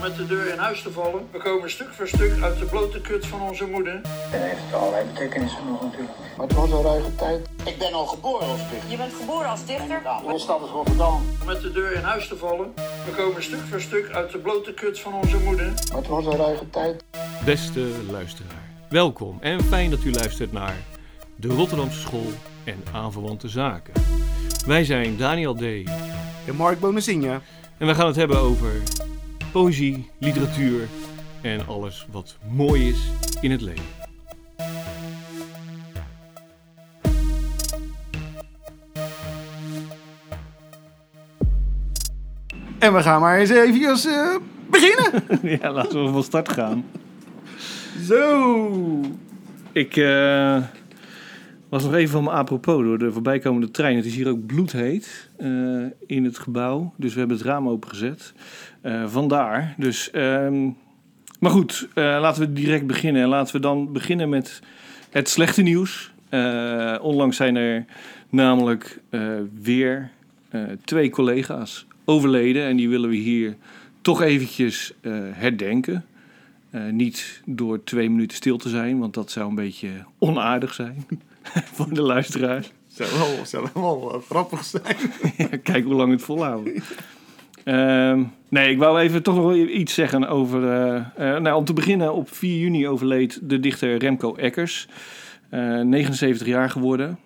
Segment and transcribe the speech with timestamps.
[0.00, 1.28] met de deur in huis te vallen.
[1.30, 4.00] We komen stuk voor stuk uit de blote kut van onze moeder.
[4.32, 6.12] En heeft allerlei betekenissen nog natuurlijk.
[6.36, 7.48] Maar het was een ruige tijd.
[7.64, 8.90] Ik ben al geboren als dichter.
[8.90, 10.02] Je bent geboren als dichter?
[10.26, 11.22] Mijn stad is Rotterdam.
[11.46, 12.72] Met de deur in huis te vallen.
[12.76, 15.66] We komen stuk voor stuk uit de blote kut van onze moeder.
[15.66, 17.04] Maar het was een ruige tijd.
[17.44, 20.76] Beste luisteraar, welkom en fijn dat u luistert naar
[21.36, 22.32] de Rotterdamse School
[22.64, 23.92] en aanverwante zaken.
[24.66, 25.62] Wij zijn Daniel D.
[26.46, 27.40] En Mark Bonazinha.
[27.78, 28.82] En we gaan het hebben over
[29.52, 30.88] poëzie, literatuur
[31.42, 33.84] en alles wat mooi is in het leven.
[42.78, 44.36] En we gaan maar eens even eh,
[44.70, 45.22] beginnen.
[45.60, 46.84] ja, laten we van start gaan.
[48.02, 49.00] Zo.
[49.72, 50.62] Ik eh,
[51.68, 53.96] was nog even van me apropos door de voorbijkomende trein.
[53.96, 55.48] Het is hier ook bloedheet eh,
[56.06, 56.92] in het gebouw.
[56.96, 58.32] Dus we hebben het raam opengezet.
[58.80, 59.74] Eh vandaar.
[59.76, 60.70] Dus, ehm,
[61.40, 63.22] maar goed, eh, laten we direct beginnen.
[63.22, 64.60] En laten we dan beginnen met
[65.10, 66.14] het slechte nieuws.
[67.00, 67.84] Onlangs zijn er
[68.28, 69.00] namelijk
[69.62, 70.10] weer
[70.84, 72.64] twee collega's overleden.
[72.64, 73.56] En die willen we hier
[74.00, 74.92] toch eventjes
[75.32, 76.04] herdenken.
[76.90, 81.06] Niet door twee minuten stil te zijn, want dat zou een beetje onaardig zijn
[81.74, 82.72] voor de luisteraars.
[82.96, 84.96] Zou wel, zou wel eh, grappig zijn.
[85.62, 86.82] Kijk hoe lang het volhouden.
[87.66, 90.64] Ehm, nee, ik wou even toch nog iets zeggen over...
[90.68, 94.88] eh, eh, nou, om te beginnen, op 4 juni overleed de dichter Remco Eckers.
[95.48, 97.18] Eh, 79 jaar geworden.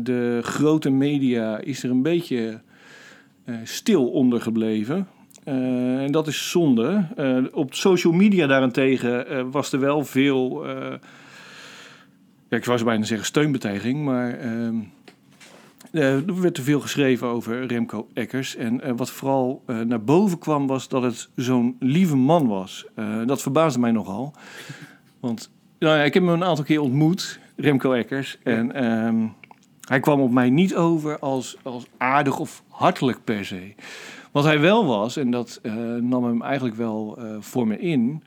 [0.00, 2.60] De grote media is er een beetje
[3.64, 5.08] stil onder gebleven.
[5.44, 7.04] En dat is zonde.
[7.52, 10.66] Op social media daarentegen was er wel veel...
[12.48, 14.38] ja, ik zo bijna zeggen steunbetuiging, maar...
[14.38, 14.76] ehm,
[15.92, 18.56] eh, er werd te veel geschreven over Remco Eckers.
[18.56, 22.86] En eh, wat vooral eh, naar boven kwam, was dat het zo'n lieve man was.
[23.26, 24.32] Dat verbaasde mij nogal.
[25.20, 28.38] Want nou ja, ik heb hem een aantal keer ontmoet, Remco Eckers.
[28.42, 29.26] En ehm,
[29.80, 33.74] hij kwam op mij niet over als, als aardig of hartelijk per se.
[34.32, 35.60] Wat hij wel was, en dat
[36.00, 38.22] nam hem eigenlijk wel voor me in,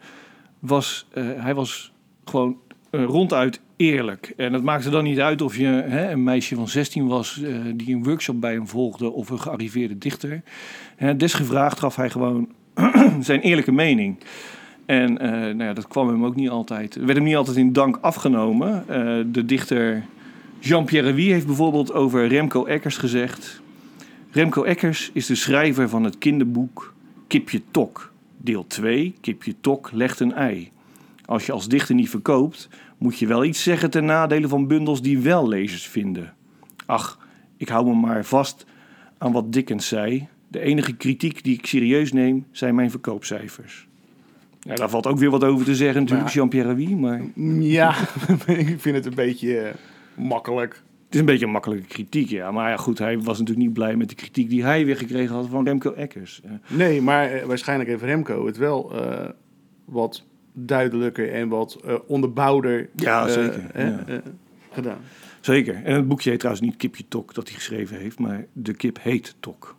[0.60, 1.94] was hij was
[2.26, 2.58] gewoon
[2.92, 4.34] ronduit eerlijk.
[4.38, 7.56] En het maakte dan niet uit of je hè, een meisje van 16 was eh,
[7.76, 10.42] die een workshop bij hem volgde of een gearriveerde dichter.
[11.18, 12.48] Desgevraagd gaf hij gewoon
[13.20, 14.18] zijn eerlijke mening.
[14.92, 17.74] En eh, nou ja, dat kwam hem ook niet altijd, werd hem niet altijd in
[17.74, 18.84] dank afgenomen.
[18.88, 20.04] Eh, de dichter
[20.60, 23.62] Jean-Pierre Wie heeft bijvoorbeeld over Remco Eckers gezegd.
[24.32, 26.94] Remco Eckers is de schrijver van het kinderboek
[27.28, 28.12] Kipje Tok.
[28.38, 30.72] Deel 2, Kipje Tok legt een ei.
[31.26, 32.70] Als je als dichter niet verkoopt,
[33.02, 36.34] moet je wel iets zeggen ten nadele van bundels die wel lezers vinden.
[36.86, 37.20] Ach,
[37.58, 38.66] ik hou me maar vast
[39.18, 40.28] aan wat Dickens zei.
[40.48, 43.88] De enige kritiek die ik serieus neem zijn mijn verkoopcijfers.
[44.60, 47.22] Ja, daar valt ook weer wat over te zeggen natuurlijk, Jean-Pierre Wie, maar
[47.60, 47.96] Ja,
[48.46, 49.74] ik vind het een beetje eh,
[50.16, 50.74] makkelijk.
[51.06, 52.52] het is een beetje een makkelijke kritiek, ja.
[52.52, 55.36] Maar ja, goed, hij was natuurlijk niet blij met de kritiek die hij weer gekregen
[55.36, 56.42] had van Remco Eckers.
[56.68, 59.30] Nee, maar eh, waarschijnlijk heeft Remco het wel eh,
[59.86, 60.24] wat
[60.54, 64.04] duidelijker en wat eh, onderbouwder Ja, eh, zeker, ja.
[64.08, 64.16] eh,
[64.72, 65.00] gedaan.
[65.40, 65.82] Zeker.
[65.84, 68.98] En het boekje heet trouwens niet Kipje Tok dat hij geschreven heeft, maar De Kip
[69.02, 69.76] heet Tok.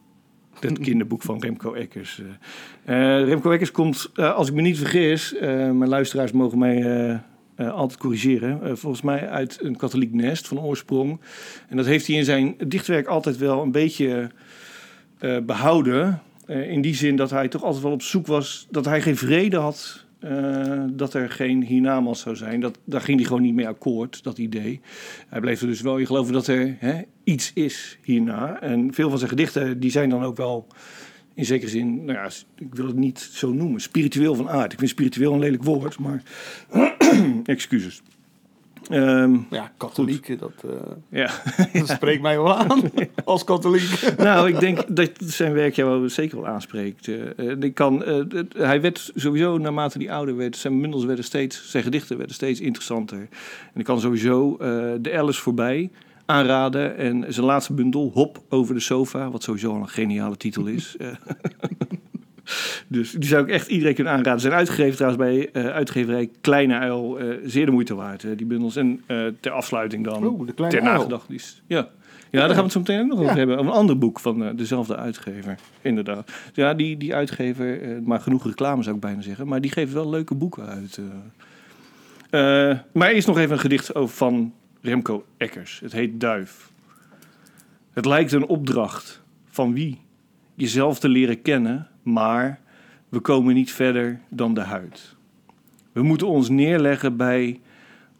[0.60, 2.22] Dat kinderboek van Remco Eckers.
[2.84, 7.20] Remco Eckers komt, als ik me niet vergis, mijn luisteraars mogen mij
[7.56, 8.78] altijd corrigeren.
[8.78, 11.20] volgens mij uit een katholiek nest van oorsprong.
[11.68, 14.30] En dat heeft hij in zijn dichtwerk altijd wel een beetje
[15.22, 16.22] eh, behouden.
[16.46, 19.16] Eh, in die zin dat hij toch altijd wel op zoek was, dat hij geen
[19.16, 22.60] vrede had eh, dat er geen hiernamaals zou zijn.
[22.60, 24.80] Dat, daar ging hij gewoon niet mee akkoord, dat idee.
[25.28, 28.60] Hij bleef er dus wel in geloven dat er hè, iets is hierna.
[28.60, 30.66] En veel van zijn gedichten die zijn dan ook wel
[31.34, 34.72] in zekere zin, nou ja, ik wil het niet zo noemen, spiritueel van aard.
[34.72, 36.22] Ik vind spiritueel een lelijk woord, maar
[37.44, 38.02] excuses.
[38.90, 40.70] Ehm, Ja, katholiek, dat, eh,
[41.08, 41.30] ja.
[41.80, 42.82] dat spreekt mij wel aan
[43.24, 44.14] als katholiek.
[44.16, 47.08] nou, ik denk dat zijn werk jou zeker wel aanspreekt.
[47.60, 48.04] Ik kan,
[48.56, 52.60] hij werd sowieso, naarmate hij ouder werd, zijn bundels werden steeds, zijn gedichten werden steeds
[52.60, 53.18] interessanter.
[53.74, 54.56] En ik kan sowieso
[55.00, 55.90] de Alice voorbij
[56.26, 56.96] aanraden.
[56.96, 60.96] En zijn laatste bundel, Hop over de sofa, wat sowieso al een geniale titel is.
[62.88, 64.40] Dus die zou ik echt iedereen kunnen aanraden.
[64.40, 67.18] Zijn uitgegeven trouwens bij eh, uitgeverij Kleine Uil.
[67.18, 68.76] eh, zeer de moeite waard, eh, die bundels.
[68.76, 69.02] En
[69.40, 71.62] ter afsluiting dan, Oeh, de Kleine ter nagedachtenis.
[71.66, 71.88] Ja.
[72.30, 73.36] Ja, daar gaan we het zo meteen ook nog over Ja.
[73.38, 73.58] hebben.
[73.58, 76.32] Een ander boek van dezelfde uitgever, inderdaad.
[76.52, 79.46] Ja, die, die uitgever, maar genoeg reclame zou ik bijna zeggen.
[79.48, 80.98] Maar die geeft wel leuke boeken uit.
[82.92, 85.80] maar eerst nog even een gedicht over van Remco Eckers.
[85.82, 86.70] Het heet Duif.
[87.92, 90.00] Het lijkt een opdracht van wie?
[90.54, 92.60] Jezelf te leren kennen, maar
[93.08, 95.16] We komen niet verder dan de huid.
[95.92, 97.60] We moeten ons neerleggen bij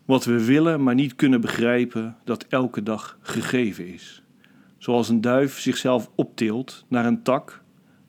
[0.04, 4.22] wat we willen, maar niet kunnen begrijpen dat elke dag gegeven is.
[4.78, 7.62] Zoals een duif zichzelf optilt naar een tak,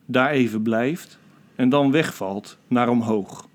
[0.06, 1.18] daar even blijft
[1.54, 3.48] en dan wegvalt naar omhoog.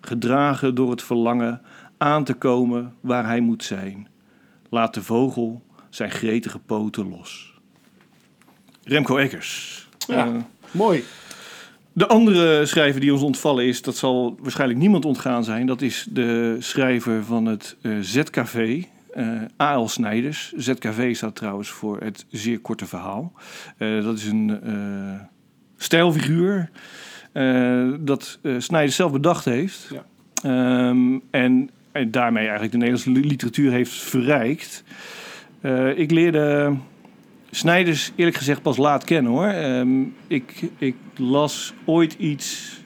[0.00, 1.60] Gedragen door het verlangen
[1.98, 4.08] aan te komen waar hij moet zijn.
[4.70, 7.60] Laat de vogel zijn gretige poten los.
[8.84, 9.88] Remco Eggers.
[10.06, 10.26] Ja.
[10.26, 10.34] Eh,
[10.70, 11.04] Mooi.
[11.92, 15.66] De andere schrijver die ons ontvallen is, dat zal waarschijnlijk niemand ontgaan zijn.
[15.66, 19.26] Dat is de schrijver van het eh, ZKV, eh
[19.60, 19.88] A.L.
[19.88, 20.52] Snijders.
[20.56, 23.32] ZKV staat trouwens voor het zeer korte verhaal.
[23.76, 24.60] Eh, dat is een
[25.76, 26.70] stijlfiguur
[28.00, 29.90] dat Snijders zelf bedacht heeft.
[29.92, 30.04] Ja.
[30.42, 34.84] Ehm, en, en daarmee eigenlijk de Nederlandse li- literatuur heeft verrijkt.
[35.94, 36.76] Ik leerde
[37.54, 39.46] Snijders eerlijk gezegd pas laat kennen hoor.
[39.46, 42.76] Ehm, ik, ik las ooit iets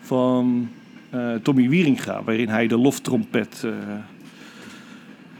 [0.00, 0.68] van
[1.10, 3.72] eh, Tommy Wieringa, waarin hij de loftrompet eh,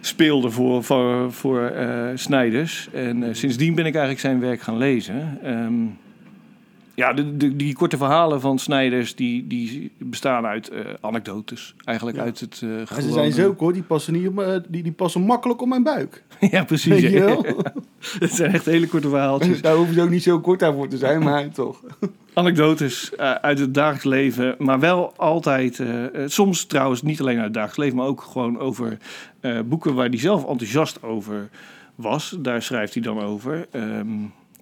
[0.00, 2.88] speelde voor, voor, voor eh, Snijders.
[2.92, 5.38] En sindsdien ben ik eigenlijk zijn werk gaan lezen.
[5.42, 5.84] Ehm,
[7.00, 11.74] ja, de, de, die korte verhalen van Snijders die, die bestaan uit eh, anekdotes.
[11.84, 12.22] Eigenlijk Ja.
[12.22, 12.62] uit het.
[12.96, 15.82] En ze zijn zo hoor, die passen, niet op, die, die passen makkelijk op mijn
[15.82, 16.22] buik.
[16.50, 16.92] ja, precies.
[16.92, 17.24] Weet je ja.
[17.24, 17.44] wel?
[18.18, 19.60] Het zijn echt hele korte verhaaltjes.
[19.62, 21.80] Daar hoef je ook niet zo kort aan voor te zijn, maar toch.
[22.34, 25.82] anekdotes eh, uit het dagelijks leven, maar wel altijd,
[26.26, 28.98] soms trouwens niet alleen uit het dagelijks leven, maar ook gewoon over
[29.64, 31.48] boeken waar hij zelf enthousiast over
[31.94, 32.36] was.
[32.38, 33.66] Daar schrijft hij dan over.
[33.70, 34.08] Ehm,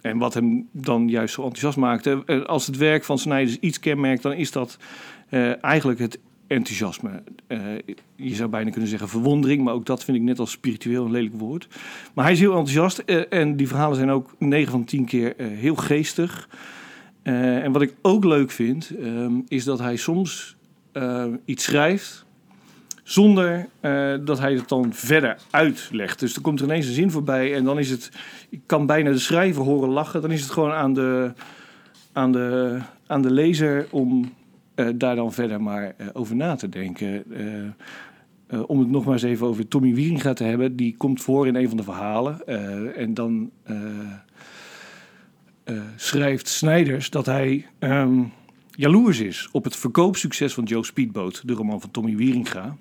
[0.00, 2.22] en wat hem dan juist zo enthousiast maakte.
[2.26, 4.78] Eh, als het werk van Snijders iets kenmerkt, dan is dat
[5.28, 7.22] eh, eigenlijk het enthousiasme.
[7.46, 7.58] Eh,
[8.16, 11.10] je zou bijna kunnen zeggen verwondering, maar ook dat vind ik net als spiritueel een
[11.10, 11.68] lelijk woord.
[12.14, 12.98] Maar hij is heel enthousiast
[13.28, 16.48] en die verhalen zijn ook 9 van 10 keer heel geestig.
[17.22, 20.56] En wat ik ook leuk vind, ehm, is dat hij soms
[21.44, 22.26] iets schrijft
[23.08, 26.20] zonder eh, dat hij het dan verder uitlegt.
[26.20, 28.10] Dus er komt er ineens een zin voorbij en dan is het...
[28.48, 30.20] Ik kan bijna de schrijver horen lachen.
[30.20, 31.32] Dan is het gewoon aan de,
[32.12, 34.32] aan de, aan de lezer om
[34.74, 37.24] eh, daar dan verder maar eh, over na te denken.
[38.66, 40.76] Om het nog maar eens even over Tommy Wieringa te hebben.
[40.76, 42.46] Die komt voor in een van de verhalen.
[42.96, 43.50] en dan...
[45.96, 48.22] schrijft Snijders dat hij ehm,
[48.70, 52.76] jaloers is op het verkoopsucces van Joe Speedboat, de roman van Tommy Wieringa.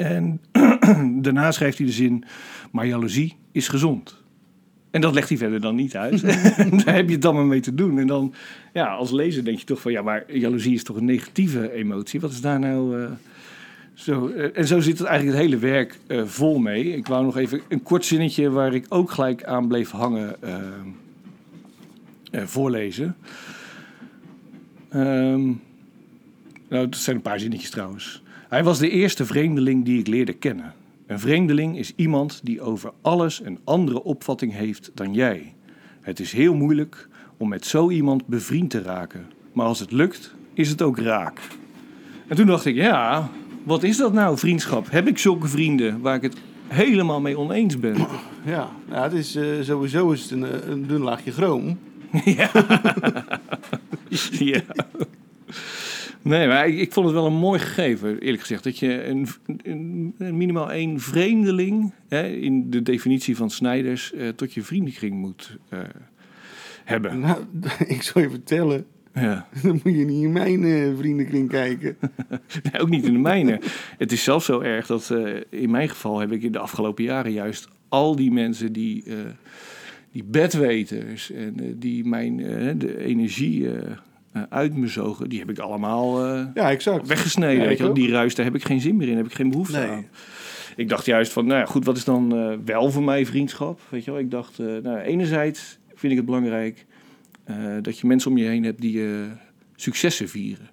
[0.00, 0.40] En
[1.24, 2.24] daarna schrijft hij de zin,
[2.70, 4.22] maar jaloezie is gezond.
[4.90, 6.20] En dat legt hij verder dan niet uit.
[6.84, 7.98] Daar heb je het dan maar mee te doen.
[7.98, 8.34] En dan,
[8.72, 12.20] ja, als lezer denk je toch van, ja, maar jaloezie is toch een negatieve emotie.
[12.20, 13.02] Wat is daar nou...
[13.02, 13.10] eh,
[13.94, 16.96] zo, eh, en zo zit het eigenlijk het hele werk eh, vol mee.
[16.96, 20.36] Ik wou nog even een kort zinnetje waar ik ook gelijk aan bleef hangen
[22.32, 23.16] voorlezen.
[24.88, 25.44] Ehm,
[26.68, 28.22] nou, dat zijn een paar zinnetjes trouwens.
[28.50, 30.74] Hij was de eerste vreemdeling die ik leerde kennen.
[31.06, 35.54] Een vreemdeling is iemand die over alles een andere opvatting heeft dan jij.
[36.00, 39.26] Het is heel moeilijk om met zo iemand bevriend te raken.
[39.52, 41.40] Maar als het lukt, is het ook raak.
[42.26, 43.30] En toen dacht ik, ja,
[43.62, 44.90] wat is dat nou, vriendschap?
[44.90, 46.36] Heb ik zulke vrienden waar ik het
[46.66, 47.96] helemaal mee oneens ben?
[48.44, 51.78] Ja, nou, het is, eh, sowieso is het een, eh, een dun laagje chroom.
[52.24, 52.50] ja.
[54.30, 54.62] ja.
[56.22, 58.64] Nee, maar ik, ik vond het wel een mooi gegeven, eerlijk gezegd.
[58.64, 59.26] Dat je een,
[59.62, 65.14] een, een minimaal één vreemdeling, hè, in de definitie van Snijders, eh, tot je vriendenkring
[65.14, 65.78] moet eh,
[66.84, 67.20] hebben.
[67.20, 67.44] Nou,
[67.86, 69.48] ik zal je vertellen, Ja.
[69.62, 71.96] dan moet je niet in mijn eh, vriendenkring kijken.
[72.62, 73.60] Nee, ook niet in de mijne.
[73.98, 75.14] Het is zelfs zo erg dat
[75.50, 79.04] in mijn geval heb ik in de afgelopen jaren juist al die mensen die,
[80.12, 82.36] die bedweters en die mijn
[82.78, 83.68] de energie
[84.32, 87.06] eh, uit me zogen, die heb ik allemaal eh, Ja, exact.
[87.06, 87.62] weggesneden.
[87.62, 87.92] Ja, weet je.
[87.92, 89.88] Die ruis, daar heb ik geen zin meer in, heb ik geen behoefte Nee.
[89.88, 90.06] aan.
[90.76, 93.80] Ik dacht juist van, nou ja, goed, wat is dan eh, wel voor mij vriendschap?
[93.88, 96.86] Weet je wel, ik dacht, eh, nou, enerzijds vind ik het belangrijk
[97.44, 99.10] eh, dat je mensen om je heen hebt die eh,
[99.76, 100.68] successen vieren.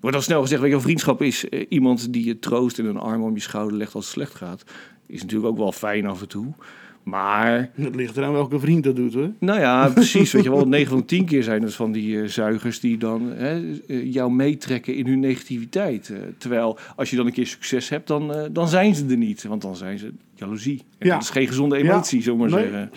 [0.00, 2.84] Wordt al snel gezegd, weet je wel, vriendschap is eh, iemand die je troost en
[2.84, 4.64] een arm om je schouder legt als het slecht gaat.
[5.06, 6.52] Is natuurlijk ook wel fijn af en toe.
[7.08, 9.30] Maar Het ligt eraan welke vriend dat doet hoor.
[9.40, 10.32] nou ja, precies.
[10.32, 12.98] Weet je wel, 9 van de 10 keer zijn het van die eh, zuigers die
[12.98, 16.08] dan hè, eh, jou meetrekken in hun negativiteit.
[16.10, 19.42] Eh, terwijl als je dan een keer succes hebt, dan, dan zijn ze er niet.
[19.44, 20.82] Want dan zijn ze jaloezie.
[20.98, 21.12] En Ja.
[21.14, 22.24] dat is geen gezonde emotie, Ja.
[22.24, 22.70] zullen we maar Nee.
[22.70, 22.90] zeggen.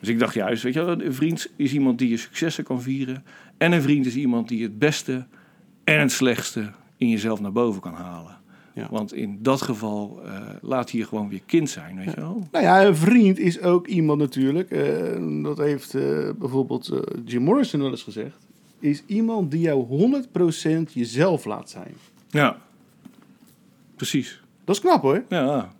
[0.00, 2.82] Dus ik dacht juist, weet je wel, een vriend is iemand die je successen kan
[2.82, 3.24] vieren.
[3.58, 5.26] En een vriend is iemand die het beste
[5.84, 8.36] en het slechtste in jezelf naar boven kan halen.
[8.76, 8.86] Ja.
[8.90, 12.46] Want in dat geval eh, laat hij je gewoon weer kind zijn, weet je wel.
[12.50, 14.70] Nou ja, een vriend is ook iemand natuurlijk.
[14.70, 16.92] eh, dat heeft eh, bijvoorbeeld
[17.24, 18.36] Jim Morrison wel eens gezegd.
[18.78, 19.86] is iemand die jou
[20.88, 21.94] 100% jezelf laat zijn.
[22.28, 22.58] Ja,
[23.96, 24.42] precies.
[24.64, 25.24] Dat is knap hoor.
[25.28, 25.72] Ja.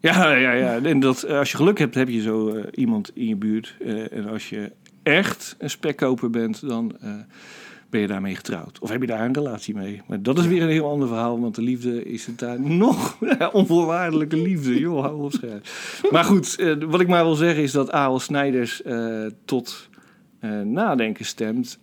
[0.00, 0.82] Ja, ja, ja.
[0.82, 3.76] En dat, als je geluk hebt, heb je zo iemand in je buurt.
[4.10, 6.96] En als je echt een spekkoper bent, dan
[7.90, 8.78] ben je daarmee getrouwd.
[8.78, 10.02] Of heb je daar een relatie mee.
[10.06, 13.18] Maar dat is weer een heel ander verhaal, want de liefde is het daar nog.
[13.52, 15.66] onvoorwaardelijke liefde, joh, hou op scherp.
[16.10, 18.18] Maar goed, eh, wat ik maar wil zeggen is dat A.L.
[18.18, 19.88] Snijders eh, tot
[20.38, 21.78] eh, nadenken stemt.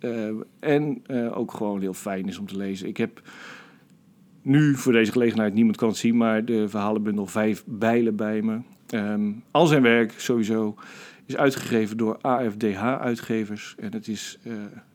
[0.59, 1.01] en
[1.33, 2.87] ook gewoon heel fijn is om te lezen.
[2.87, 3.21] Ik heb
[4.41, 8.59] nu voor deze gelegenheid, niemand kan het zien, maar de verhalenbundel Vijf Bijlen bij me.
[8.87, 10.75] Ehm, al zijn werk sowieso
[11.25, 13.75] is uitgegeven door AFDH-uitgevers.
[13.79, 14.37] En het is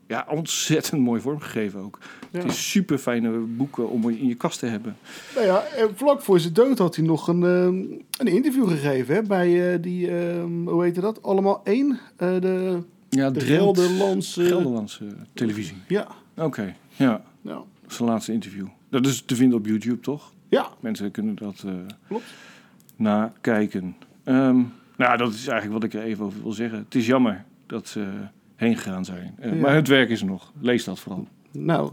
[0.07, 1.99] ja, ontzettend mooi vormgegeven ook.
[2.31, 2.49] Het Ja.
[2.49, 4.95] is super fijne boeken om in je kast te hebben.
[5.35, 7.75] Nou ja, en vlak voor zijn dood had hij nog een, ehm,
[8.27, 11.23] een interview gegeven hè, bij eh, die, ehm, hoe heette dat?
[11.23, 11.99] Allemaal één?
[12.15, 12.79] Eh, de,
[13.09, 14.45] Ja, de Drent- Gelderlandse...
[14.45, 15.77] Gelderlandse televisie.
[15.87, 16.07] Ja,
[16.37, 17.21] Oké, ja.
[17.41, 18.65] nou, Dat is zijn laatste interview.
[18.89, 20.31] Dat is te vinden op YouTube, toch?
[20.49, 21.73] ja, Mensen kunnen dat eh
[22.07, 22.23] Klopt.
[22.95, 23.95] nakijken.
[24.23, 24.61] Ehm,
[24.97, 26.79] nou, dat is eigenlijk wat ik er even over wil zeggen.
[26.79, 27.95] Het is jammer dat
[28.55, 29.35] heen gegaan zijn.
[29.39, 29.55] Eh, Ja.
[29.57, 30.51] Maar het werk is er nog.
[30.59, 31.27] Lees dat vooral.
[31.51, 31.91] nou.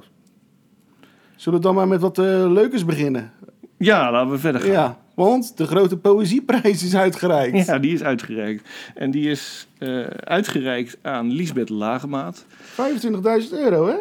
[1.37, 3.33] Zullen we dan maar met wat eh leukers beginnen?
[3.77, 4.71] Ja, laten we verder gaan.
[4.71, 7.67] Ja, want de grote poëzieprijs is uitgereikt.
[7.67, 8.69] Ja, die is uitgereikt.
[8.95, 12.45] En die is eh, uitgereikt aan Lisbeth Lagemaat.
[12.71, 13.97] 25.000 euro, hè?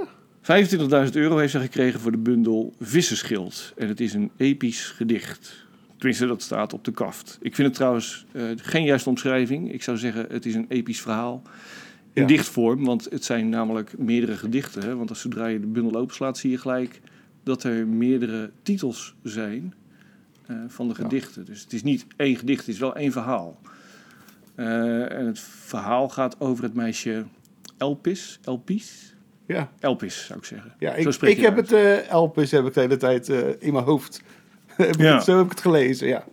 [1.08, 3.74] 25.000 euro heeft ze gekregen voor de bundel Vissenschild.
[3.78, 5.66] En het is een episch gedicht.
[5.98, 7.38] Tenminste, dat staat op de kaft.
[7.42, 8.26] Ik vind het trouwens
[8.56, 9.74] geen juiste omschrijving.
[9.74, 11.42] Ik zou zeggen, het is een episch verhaal.
[12.22, 14.82] In dichtvorm, want het zijn namelijk meerdere gedichten.
[14.82, 14.96] Hè?
[14.96, 17.02] Want als zodra je de bundel openslaat, zie je gelijk
[17.44, 19.74] dat er meerdere titels zijn
[20.46, 21.46] eh, van de gedichten.
[21.46, 23.60] Dus het is niet één gedicht, het is wel één verhaal.
[24.56, 27.26] Eh, en het verhaal gaat over het meisje
[27.78, 28.40] Elpis.
[28.44, 29.14] Elpis?
[29.46, 30.74] Ja, Elpis, zou ik zeggen.
[30.80, 31.70] ja ik, ik heb uit.
[31.70, 34.22] het uh, Elpis heb ik de hele tijd eh, in mijn hoofd.
[34.68, 35.14] Heb Ja.
[35.16, 36.24] het- zo heb ik het gelezen, ja.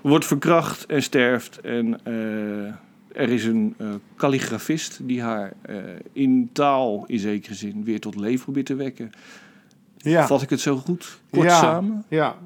[0.00, 1.60] Wordt verkracht en sterft.
[1.60, 2.74] En eh,
[3.14, 5.76] er is een eh kalligrafist die haar eh,
[6.12, 9.10] in taal in zekere zin weer tot leven probeert te wekken.
[9.96, 11.20] Ja, Vat ik het zo goed?
[11.30, 11.58] Kort Ja.
[11.60, 12.04] samen?
[12.08, 12.36] ja.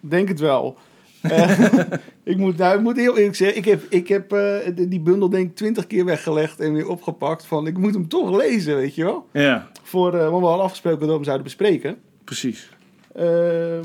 [0.00, 0.76] denk het wel.
[1.20, 1.60] Eh,
[2.22, 4.56] ik, moet, nou, ik moet heel eerlijk zeggen, ik heb, ik heb eh,
[4.88, 7.44] die- bundel denk ik twintig keer weggelegd en weer opgepakt.
[7.46, 9.26] Van, ik moet hem toch lezen, weet je wel.
[9.32, 11.96] Ja, Voor, eh, want we hadden afgesproken dat we hem zouden bespreken.
[12.24, 12.70] precies.
[13.14, 13.24] Eh,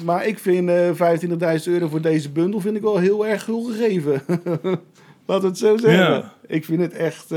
[0.06, 3.64] maar ik vind eh 25.000 euro voor deze bundel vind ik wel heel erg gul
[3.64, 4.22] gegeven.
[5.26, 6.04] We het zo zeggen.
[6.14, 6.34] Ja.
[6.48, 7.32] Ik vind het echt...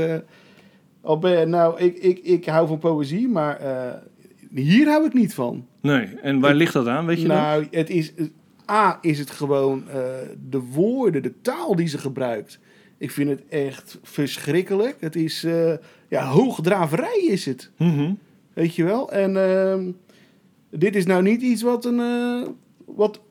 [1.01, 3.93] al ben je- nou, ik, ik, ik hou van poëzie, maar eh,
[4.53, 5.65] hier hou ik niet van.
[5.81, 7.37] Nee, en waar ligt dat aan, weet je dat?
[7.37, 8.13] nou, het is...
[8.71, 9.95] A, is het gewoon eh,
[10.49, 12.59] de woorden, de taal die ze gebruikt.
[12.97, 14.95] Ik vind het echt verschrikkelijk.
[14.99, 15.45] Het is...
[16.09, 17.71] ja, hoogdraverij is het.
[17.77, 18.13] Mhm.
[18.53, 19.11] Weet je wel?
[19.11, 19.91] En ehm,
[20.69, 22.01] dit is nou niet iets wat een.
[22.85, 23.21] wat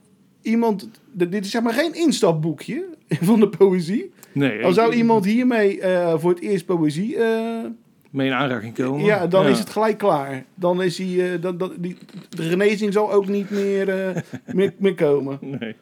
[0.43, 0.91] iemand.
[1.13, 2.87] Dit is zeg maar geen instapboekje
[3.29, 4.13] van de poëzie.
[4.35, 7.17] Nee, Al zou ik- iemand hiermee eh, voor het eerst poëzie.
[7.17, 7.65] eh,
[8.11, 9.05] mee in aanraking komen.
[9.05, 9.49] ja, dan Ja.
[9.51, 10.45] is het gelijk klaar.
[10.55, 11.33] Dan is hij.
[11.35, 11.97] eh, dan, dan, die,
[12.29, 13.87] de genezing zal ook niet meer,
[14.55, 15.39] meer, meer komen.
[15.41, 15.75] Nee.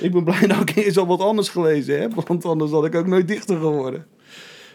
[0.00, 2.14] Ik ben blij dat ik eerst al wat anders gelezen heb.
[2.26, 4.06] Want anders had ik ook nooit dichter geworden.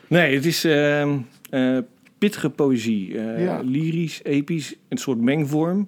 [0.08, 1.18] Nee, het is ehm,
[1.50, 1.78] eh,
[2.18, 3.14] pittige poëzie.
[3.38, 3.60] Ja.
[3.64, 5.88] Lyrisch, episch, een soort mengvorm.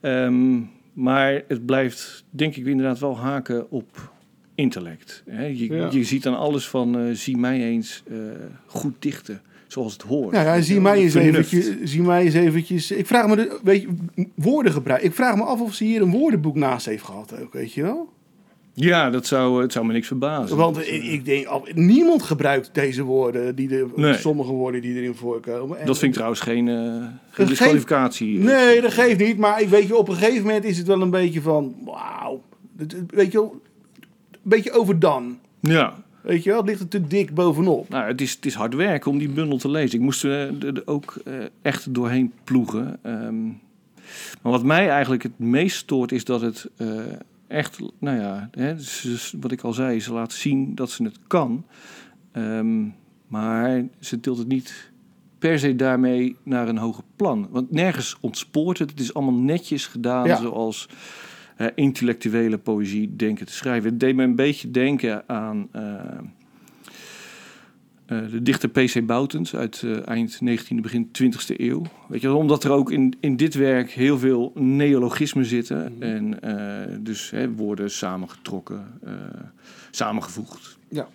[0.00, 0.60] Ehm,
[0.92, 4.12] maar het blijft, denk ik, inderdaad wel haken op
[4.54, 5.22] intellect.
[5.26, 5.44] Hè?
[5.46, 5.88] Je, Ja.
[5.90, 8.16] je ziet dan alles van, eh, zie mij eens eh,
[8.66, 10.32] goed dichten, zoals het hoort.
[10.32, 12.90] Nou ja, zie mij, eens eventjes, zie mij eens eventjes.
[12.90, 13.88] Ik vraag me, de, weet je,
[14.34, 15.02] woordengebruik.
[15.02, 17.82] Ik vraag me af of ze hier een woordenboek naast heeft gehad ook, weet je
[17.82, 18.12] wel?
[18.76, 20.56] Ja, dat zou, het zou me niks verbazen.
[20.56, 24.14] Want ik, ik denk, niemand gebruikt deze woorden, die Nee.
[24.14, 25.78] sommige woorden die erin voorkomen.
[25.78, 28.38] En- Dat vind ik trouwens geen, eh geen geeft- disqualificatie.
[28.38, 29.38] Nee, dat geeft niet.
[29.38, 32.42] Maar ik weet je, op een gegeven moment is het wel een beetje van, wauw.
[33.08, 33.60] Weet je wel,
[34.44, 35.34] beetje overdone.
[35.60, 37.88] Ja, Weet je wel, het ligt er te dik bovenop.
[37.88, 39.98] Nou, het is, het is hard werk om die bundel te lezen.
[39.98, 42.98] Ik moest er er ook eh, echt doorheen ploegen.
[43.02, 43.46] Ehm,
[44.42, 46.88] maar wat mij eigenlijk het meest stoort is dat het eh,
[47.46, 48.74] echt, nou ja, hè,
[49.40, 51.64] wat ik al zei, ze laat zien dat ze het kan.
[52.32, 52.84] Ehm,
[53.26, 54.92] maar ze tilt het niet
[55.38, 57.48] per se daarmee naar een hoger plan.
[57.50, 58.90] Want nergens ontspoort het.
[58.90, 60.36] Het is allemaal netjes gedaan Ja.
[60.36, 60.88] zoals
[61.74, 63.90] intellectuele poëzie denken te schrijven.
[63.90, 65.68] Het deed me een beetje denken aan...
[65.72, 65.82] eh,
[68.06, 69.06] eh, de dichter P.C.
[69.06, 71.82] Boutens uit eh, eind 19e, begin 20e eeuw.
[72.08, 75.92] Weet je, omdat er ook in, in dit werk heel veel neologismen zitten.
[75.92, 76.02] Mhm.
[76.02, 76.38] En
[77.02, 78.86] dus hè, woorden samengetrokken,
[79.90, 80.78] samengevoegd.
[80.88, 81.08] Ja.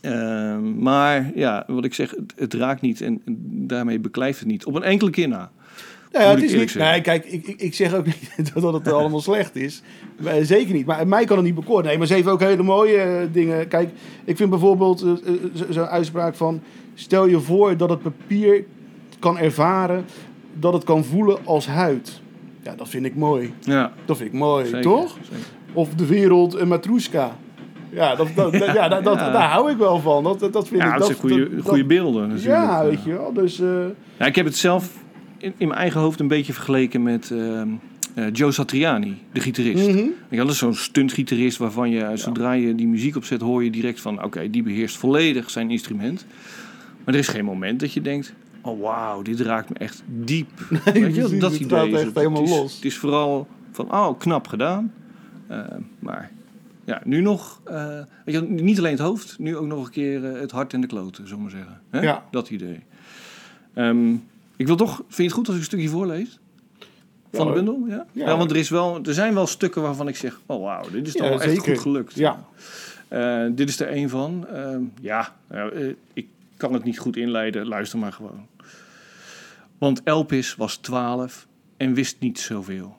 [0.00, 3.22] Ehm, maar ja, wat ik zeg, het, het raakt niet en
[3.66, 4.64] daarmee beklijft het niet.
[4.64, 5.50] Op een enkele keer na.
[6.16, 8.92] Nou ja, het is niet, nee, kijk, ik, ik, ik zeg ook niet dat het
[8.92, 9.82] allemaal slecht is.
[10.20, 10.86] Maar zeker niet.
[10.86, 11.84] Maar mij kan het niet bekoren.
[11.84, 13.68] Nee, maar ze heeft ook hele mooie eh, dingen.
[13.68, 13.90] Kijk,
[14.24, 15.16] ik vind bijvoorbeeld eh, eh,
[15.54, 16.60] zo- zo'n uitspraak van...
[16.94, 18.64] Stel je voor dat het papier
[19.18, 20.04] kan ervaren
[20.54, 22.20] dat het kan voelen als huid.
[22.62, 23.54] Ja, dat vind ik mooi.
[23.60, 25.16] Ja, Dat vind ik mooi, zeker, toch?
[25.22, 25.44] zeker.
[25.72, 27.36] Of de wereld een matroeska.
[27.90, 29.30] Ja, dat, ja, dat, dat- Ja.
[29.30, 30.22] daar hou ik wel van.
[30.24, 30.98] Dat, dat, vind Ja, ik...
[30.98, 31.18] dat zijn
[31.62, 32.40] goede, beelden.
[32.40, 33.32] Ja, weet je wel.
[33.32, 33.56] Dus...
[34.18, 34.90] Ja, ik heb het zelf
[35.38, 37.68] in, in mijn eigen hoofd een beetje vergeleken met ehm,
[38.14, 39.88] eh, Joe Satriani, de gitarist.
[39.88, 40.08] mhm.
[40.30, 44.00] Ja, dat is zo'n stuntgitarist waarvan je, zodra je die muziek opzet, hoor je direct
[44.00, 46.26] van, oké, die beheerst volledig zijn instrument.
[47.04, 50.48] Maar er is geen moment dat je denkt, oh wauw, dit raakt me echt diep.
[50.68, 52.14] Weet je, wel, precies, dat het idee is echt het.
[52.14, 52.74] helemaal het is, los.
[52.74, 54.92] Het is vooral van, oh, knap gedaan.
[55.46, 55.60] Eh,
[55.98, 56.30] maar
[56.84, 60.24] ja, nu nog, eh, weet je, niet alleen het hoofd, nu ook nog een keer
[60.24, 61.80] eh, het hart en de kloten, zullen we zeggen.
[61.90, 62.00] Hè?
[62.00, 62.24] Ja.
[62.30, 62.80] Dat idee.
[63.74, 64.14] Ehm,
[64.56, 66.38] ik wil toch, vind je het goed als ik een stukje voorlees?
[67.32, 67.84] Van de bundel?
[67.88, 68.06] Ja?
[68.12, 68.26] Ja.
[68.26, 68.36] Ja.
[68.36, 71.12] want er, is wel, er zijn wel stukken waarvan ik zeg: Oh, wauw, dit is
[71.12, 72.14] toch wel echt goed gelukt.
[72.14, 72.44] Ja.
[73.08, 74.46] Eh, dit is er een van.
[74.46, 77.66] Ehm, ja, nou, eh, ik kan het niet goed inleiden.
[77.66, 78.46] Luister maar gewoon.
[79.78, 81.46] Want Elpis was twaalf
[81.76, 82.96] en wist niet zoveel.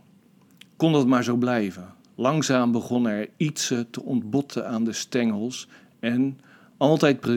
[0.76, 1.94] Kon dat maar zo blijven.
[2.16, 5.68] Langzaam begon er iets te ontbotten aan de stengels
[6.00, 6.40] en
[6.78, 7.28] altijd,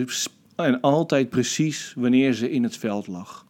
[0.57, 3.47] en altijd precies wanneer ze in het veld lag.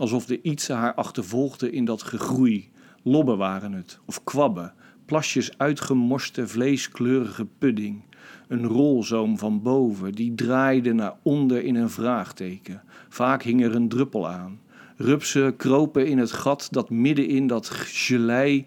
[0.00, 2.70] Alsof de ietsen haar achtervolgde in dat gegroei.
[3.02, 4.72] Lobben waren het, of kwabben,
[5.04, 8.02] plasjes uitgemorste vleeskleurige pudding.
[8.48, 12.82] Een rolzoom van boven, die draaide naar onder in een vraagteken.
[13.08, 14.60] Vaak hing er een druppel aan.
[14.96, 18.66] Rupsen kropen in het gat dat midden in dat gelei,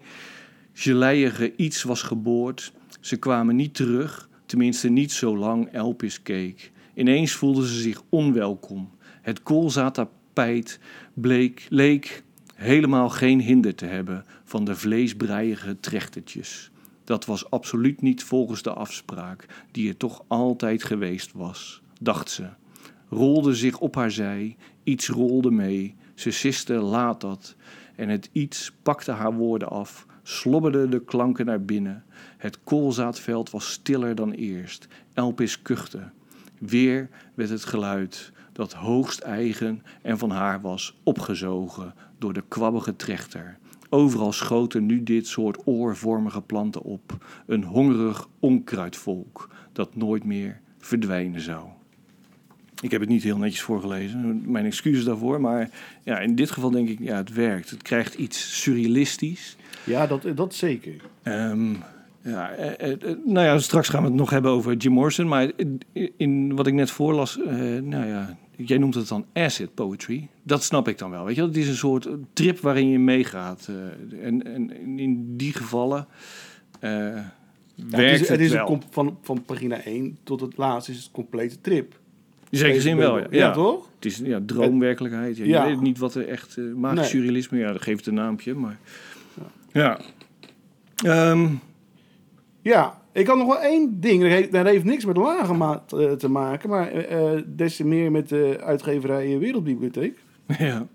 [0.72, 2.72] geleiige iets was geboord.
[3.00, 6.72] Ze kwamen niet terug, tenminste niet zolang Elpis keek.
[6.94, 8.90] Ineens voelden ze zich onwelkom.
[9.22, 9.42] Het
[11.14, 12.22] bleek, leek
[12.54, 16.70] helemaal geen hinder te hebben van de vleesbreiige trechtertjes.
[17.04, 22.48] Dat was absoluut niet volgens de afspraak, die er toch altijd geweest was, dacht ze.
[23.08, 25.94] Rolde zich op haar zij, iets rolde mee.
[26.14, 27.56] Ze siste laat dat.
[27.96, 32.04] En het iets pakte haar woorden af, slobberde de klanken naar binnen.
[32.36, 34.88] Het koolzaatveld was stiller dan eerst.
[35.12, 36.10] Elpis kuchte.
[36.58, 42.96] Weer werd het geluid dat hoogst eigen en van haar was opgezogen door de kwabbige
[42.96, 43.58] trechter.
[43.88, 47.24] Overal schoten nu dit soort oorvormige planten op.
[47.46, 51.66] Een hongerig onkruidvolk dat nooit meer verdwijnen zou.
[52.80, 55.40] Ik heb het niet heel netjes voorgelezen, mijn excuses daarvoor.
[55.40, 55.70] Maar
[56.02, 57.70] ja, in dit geval denk ik, ja, het werkt.
[57.70, 59.56] Het krijgt iets surrealistisch.
[59.84, 60.94] Ja, dat, dat zeker.
[61.22, 61.74] Ehm,
[62.24, 65.28] ja, eh, eh, eh, nou ja, straks gaan we het nog hebben over Jim Morrison.
[65.28, 65.80] Maar in,
[66.16, 70.28] in wat ik net voorlas, eh, nou ja, jij noemt het dan acid poetry.
[70.42, 71.24] Dat snap ik dan wel.
[71.24, 71.50] Weet je, wel.
[71.50, 73.68] het is een soort trip waarin je meegaat.
[73.68, 76.06] eh, en, en in die gevallen
[76.80, 77.32] eh, Ja,
[77.90, 78.70] werkt het is, het is wel.
[78.70, 81.98] een van, van pagina 1 tot het laatste is het complete trip.
[82.50, 83.26] In zekere zin wel, ja.
[83.30, 83.88] Ja, toch?
[83.94, 85.36] Het is ja, droomwerkelijkheid.
[85.36, 85.64] Ja, Ja.
[85.64, 87.08] Je weet niet wat er echt uh, magisch Nee.
[87.08, 87.58] surrealisme...
[87.58, 88.78] Ja, dat geeft een naampje, maar...
[89.72, 90.00] Ja.
[91.04, 91.48] Ehm,
[92.62, 94.22] Ja, ik had nog wel één ding.
[94.22, 98.10] Dat heeft, dat heeft niks met lagermaat eh, te maken, maar eh, des te meer
[98.10, 100.18] met de uitgeverij Wereldbibliotheek.
[100.58, 100.86] ja.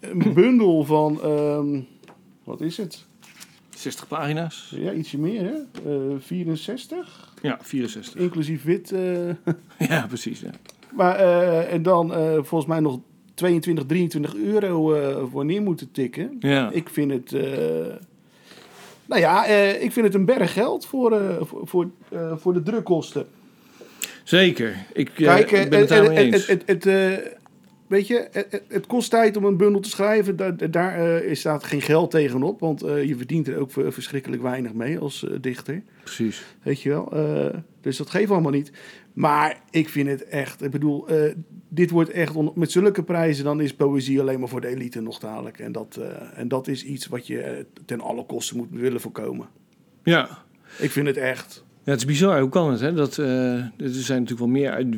[0.00, 1.80] Een bundel van, ehm,
[2.44, 3.06] wat is het?
[3.70, 4.74] 60 pagina's.
[4.76, 5.54] Ja, ietsje meer, hè?
[5.90, 8.20] Eh 64, Ja, 64.
[8.20, 8.90] inclusief wit.
[9.78, 10.40] Ja, precies.
[10.40, 10.50] Ja.
[10.96, 11.16] maar,
[11.66, 12.98] en dan volgens mij nog
[13.34, 16.36] 22, 23 euro voor neer moeten tikken.
[16.40, 16.70] Ja.
[16.70, 17.32] Ik vind het.
[19.10, 22.52] Eh, nou ja, eh, ik vind het een berg geld voor, eh, voor, eh, voor
[22.52, 23.26] de drukkosten.
[24.24, 24.76] Zeker.
[24.92, 26.46] Ik, ja, Kijk, ik eh, ben het eh, daarmee eh, eens.
[26.46, 27.32] het, het, het, eh,
[27.90, 30.36] weet je, het, het- kost tijd om een bundel te schrijven.
[30.36, 34.42] Daar, daar eh, staat geen geld tegenop, want eh, je verdient er ook ver- verschrikkelijk
[34.42, 35.82] weinig mee als eh, dichter.
[36.02, 36.44] Precies.
[36.62, 37.12] Weet je wel?
[37.80, 38.72] Dus dat geeft allemaal niet.
[39.12, 41.06] Maar ik vind het echt, ik bedoel,
[41.68, 45.18] dit wordt echt met zulke prijzen, dan is poëzie alleen maar voor de elite nog
[45.18, 45.58] dadelijk.
[45.58, 46.00] En dat,
[46.34, 49.48] en dat is iets wat je ten alle kosten moet willen voorkomen.
[50.02, 50.28] Ja.
[50.78, 51.64] Ik vind het echt.
[51.84, 52.40] Ja, het is bizar.
[52.40, 52.80] Hoe kan het?
[52.80, 52.92] Hè?
[52.94, 54.70] Dat, eh, er zijn natuurlijk wel meer...
[54.70, 54.96] uit-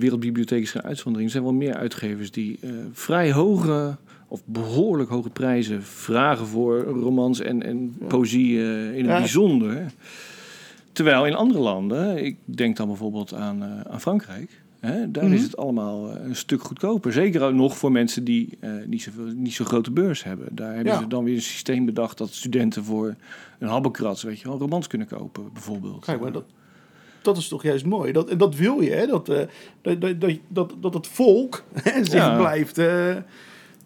[0.71, 1.25] geen uitzondering.
[1.25, 3.97] Er zijn wel meer uitgevers die eh, vrij hoge...
[4.29, 9.19] of behoorlijk hoge prijzen vragen voor romans en, en poëzie eh, in het Ja.
[9.19, 9.87] bijzonder.
[10.93, 12.25] Terwijl in andere landen...
[12.25, 14.61] Ik denk dan bijvoorbeeld aan, aan Frankrijk...
[14.81, 15.33] Hè, daar Mhm.
[15.33, 17.13] is het allemaal een stuk goedkoper.
[17.13, 20.47] Zeker ook nog voor mensen die niet, zoveel, niet zo'n grote beurs hebben.
[20.51, 20.99] Daar hebben Ja.
[21.01, 22.19] ze dan weer een systeem bedacht...
[22.19, 23.15] dat studenten voor
[23.59, 26.05] een habbekrats, weet je wel, romans kunnen kopen, bijvoorbeeld.
[26.05, 26.45] Kijk, maar dat,
[27.23, 28.13] dat is toch juist mooi.
[28.13, 29.07] Dat, en dat wil je, hè?
[29.07, 29.41] Dat, eh,
[29.83, 32.37] dat, dat, dat, dat, het volk hè, zich Ja.
[32.37, 33.17] blijft eh,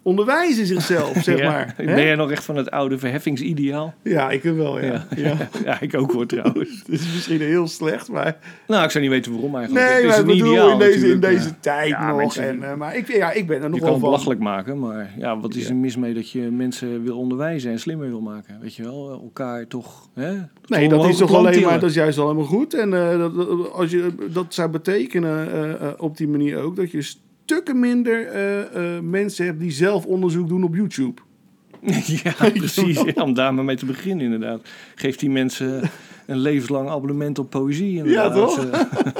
[0.07, 1.49] onderwijzen zichzelf, zeg Ja.
[1.51, 1.73] maar.
[1.77, 3.93] Ben jij nog echt van het oude verheffingsideaal?
[4.03, 4.85] Ja, ik wel, ja.
[4.85, 5.05] Ja.
[5.15, 5.35] ja.
[5.65, 6.69] Ja, ik ook hoor trouwens.
[6.85, 8.37] Het is misschien heel slecht, maar...
[8.67, 9.85] Nou, ik zou niet weten waarom eigenlijk.
[9.89, 12.17] Nee, het is een ideaal in deze, in deze tijd nog.
[12.17, 14.09] mensen- En, eh, maar ik, ja, ik ben er Je nog kan het van.
[14.09, 17.79] belachelijk maken, maar ja, wat is er mis mee dat je mensen wil onderwijzen en
[17.79, 18.57] slimmer wil maken?
[18.61, 20.07] Weet je wel, elkaar toch...
[20.13, 20.33] Hè,
[20.65, 22.73] Nee, dat is toch alleen maar, dat is juist allemaal goed.
[22.73, 23.31] En eh, dat,
[23.71, 27.11] als je, dat zou betekenen eh, eh, op die manier ook dat je
[27.47, 28.61] stukken minder eh,
[28.95, 31.21] eh, mensen hebt die zelf onderzoek doen op YouTube.
[32.23, 33.01] ja, precies.
[33.15, 34.61] Ja, om daar maar mee te beginnen inderdaad.
[34.95, 35.81] Geeft die mensen
[36.25, 37.97] een levenslang abonnement op poëzie.
[37.97, 38.35] Inderdaad.
[38.35, 38.65] Ja, toch?
[38.69, 38.81] Eh,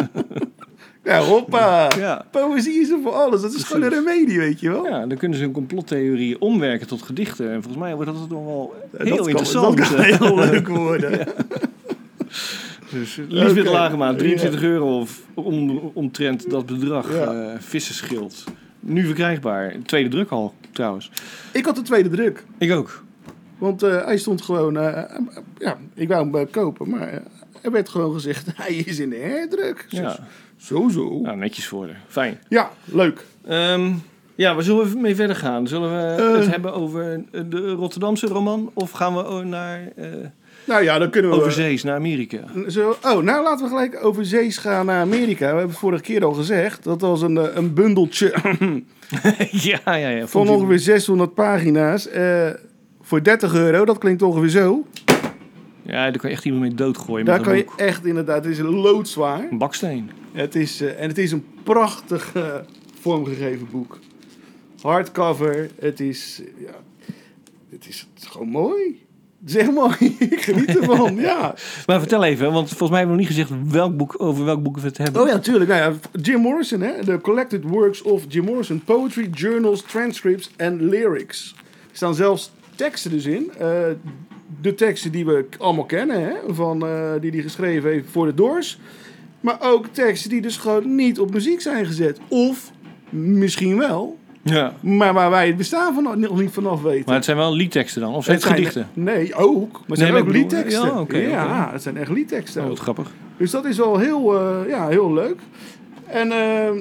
[1.04, 1.90] Ja, hoppa!
[1.98, 2.26] ja.
[2.32, 3.42] Poëzie is er voor alles.
[3.42, 4.86] Dat is gewoon een remedie, weet je wel.
[4.88, 7.48] ja, dan kunnen ze hun complottheorie omwerken tot gedichten.
[7.52, 9.78] En volgens mij wordt dat nog wel Dat heel kan- interessant.
[9.78, 11.28] Dat kan heel leuk worden.
[12.99, 13.71] Dus Liesbeth Oké.
[13.77, 17.13] Lagema, 23 euro of om, omtrent dat bedrag.
[17.13, 17.55] Ja.
[17.60, 18.43] vissenschild.
[18.79, 19.75] Nu verkrijgbaar.
[19.86, 21.12] Tweede druk al, trouwens.
[21.53, 22.45] Ik had de tweede druk.
[22.57, 23.03] Ik ook.
[23.57, 24.77] Want eh, hij stond gewoon...
[24.77, 25.19] eh,
[25.57, 27.23] ja, ik wou hem kopen, maar
[27.62, 28.47] er werd gewoon gezegd...
[28.55, 29.86] Hij is in de herdruk.
[29.89, 30.19] Ja,
[30.57, 31.19] Zo, zo.
[31.21, 31.89] nou, netjes voor.
[32.07, 32.39] Fijn.
[32.49, 33.25] Ja, leuk.
[33.47, 33.91] Ehm,
[34.36, 35.67] ja, waar zullen we mee verder gaan?
[35.67, 38.71] Zullen we het hebben over de Rotterdamse roman?
[38.73, 39.91] Of gaan we o- naar
[40.67, 41.38] Nou ja, dan kunnen we...
[41.38, 42.43] overzees, naar Amerika?
[42.67, 45.39] Zo, oh, nou laten we gelijk over zees gaan naar Amerika.
[45.39, 46.84] We hebben het vorige keer al gezegd.
[46.84, 48.34] Dat was een, eh, een bundeltje
[49.69, 50.27] ja, ja, ja.
[50.27, 52.08] van ongeveer 600 pagina's.
[52.08, 52.49] eh,
[53.01, 54.86] voor 30 euro, dat klinkt ongeveer zo.
[55.82, 58.53] Ja, daar kan je echt iemand mee doodgooien Daar kan een je echt inderdaad, het
[58.53, 59.47] is loodzwaar.
[59.51, 60.12] Een baksteen.
[60.32, 62.34] Het is, eh, en het is een prachtig
[62.99, 63.99] vormgegeven boek.
[64.82, 66.75] Hardcover, het is, ja,
[67.69, 69.07] het is gewoon mooi.
[69.47, 70.19] Het is.
[70.29, 71.55] Ik geniet ervan, ja.
[71.88, 74.63] Maar vertel even, want volgens mij hebben we nog niet gezegd welk boek, over welk
[74.63, 75.21] boek we het hebben.
[75.21, 75.69] Oh ja, natuurlijk.
[75.69, 77.03] Nou ja, Jim Morrison, hè?
[77.03, 78.81] The Collected Works of Jim Morrison.
[78.83, 81.55] Poetry, journals, transcripts en lyrics.
[81.91, 83.51] Er staan zelfs teksten dus in.
[83.57, 83.69] Eh,
[84.62, 86.33] de teksten die we allemaal kennen, hè?
[86.47, 88.79] Van, eh, die hij geschreven heeft voor de Doors.
[89.39, 92.19] Maar ook teksten die dus gewoon niet op muziek zijn gezet.
[92.27, 92.71] Of
[93.10, 94.17] misschien wel,
[94.49, 94.73] Ja.
[94.79, 97.03] maar waar wij het bestaan van nog niet vanaf weten.
[97.05, 98.13] Maar het zijn wel liedteksten dan?
[98.13, 98.88] Of zijn het, gedichten?
[98.93, 99.71] Nee, ook.
[99.71, 101.07] Maar het zijn ook liedteksten.
[101.10, 102.62] ja, ja, het zijn echt liedteksten.
[102.62, 102.73] Oh, ook.
[102.73, 103.12] wat grappig.
[103.38, 105.39] Dus dat is wel heel, eh, ja, heel leuk.
[106.05, 106.77] En ehm,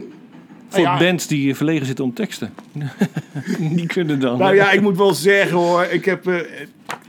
[0.69, 2.55] Voor ja, bands die verlegen zitten om teksten.
[3.77, 4.39] die kunnen dan.
[4.39, 6.41] nou ja, ik moet wel zeggen hoor, ik heb, eh,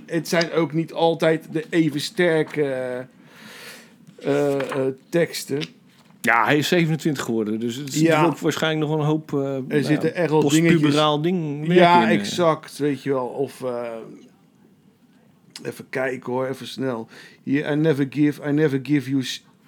[0.05, 2.61] het zijn ook niet altijd de even sterke
[4.23, 4.61] eh, eh,
[5.09, 5.61] teksten.
[6.27, 7.59] Ja, hij is 27 geworden.
[7.59, 8.25] Dus het is Ja.
[8.25, 10.71] ook waarschijnlijk nog een hoop uh, Er zitten echt wel dingetjes...
[10.71, 11.67] postpuberaal ding.
[11.73, 12.13] Ja, in, eh.
[12.19, 13.25] exact, weet je wel.
[13.25, 13.91] Of, eh,
[15.63, 17.07] even kijken hoor, even snel.
[17.45, 19.23] I never give, I never give you...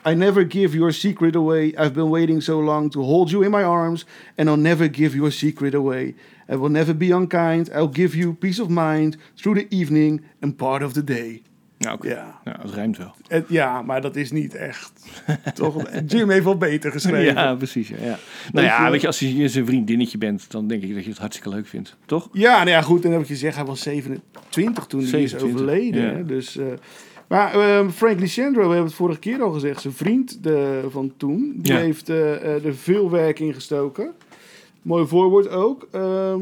[0.10, 1.66] I never give your secret away.
[1.66, 4.06] I've been waiting so long to hold you in my arms,
[4.38, 6.16] and I'll never give your secret away.
[6.50, 7.70] I will never be unkind.
[7.70, 11.42] I'll give you peace of mind through the evening and part of the day.
[11.80, 12.08] Nou.
[12.08, 13.16] Ja, Ja, dat rijmt wel.
[13.28, 14.92] het, ja maar dat is niet echt.
[15.54, 15.90] Toch?
[16.06, 17.34] Jim heeft wel beter geschreven.
[17.34, 17.88] Ja, precies.
[17.88, 18.18] Ja, ja.
[18.52, 18.92] Nou je ja, wel?
[18.92, 21.68] weet je, als je zijn vriendinnetje bent, dan denk ik dat je het hartstikke leuk
[21.68, 21.96] vindt.
[22.06, 22.30] Toch?
[22.32, 22.98] Ja, nou ja, goed.
[22.98, 26.02] En dan heb ik gezegd, hij was 27 toen hij is 27, overleden.
[26.02, 26.14] ja.
[26.14, 26.26] hè.
[26.26, 26.66] Dus, eh,
[27.28, 31.14] maar ehm, Frank Lichandro, we hebben het vorige keer al gezegd, zijn vriend de, van
[31.18, 34.12] toen, die heeft eh, eh, er veel werk in gestoken.
[34.82, 35.88] Mooi voorwoord ook.
[35.92, 36.42] Ehm,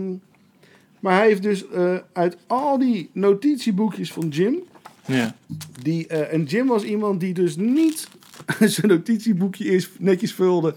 [1.00, 4.64] maar hij heeft dus eh, uit al die notitieboekjes van Jim,
[5.08, 5.36] Ja.
[5.82, 8.08] die, eh, en Jim was iemand die dus niet
[8.60, 10.74] zijn notitieboekje eerst netjes vulde.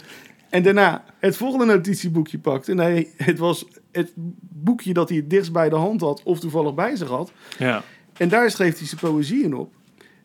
[0.48, 2.74] En daarna het volgende notitieboekje pakte.
[2.74, 6.22] Nee, het was het boekje dat hij het dichtst bij de hand had.
[6.24, 7.32] Of toevallig bij zich had.
[7.58, 7.82] ja.
[8.16, 9.72] En daar schreef hij zijn poëzie in op.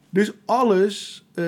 [0.09, 1.43] Dus alles eh,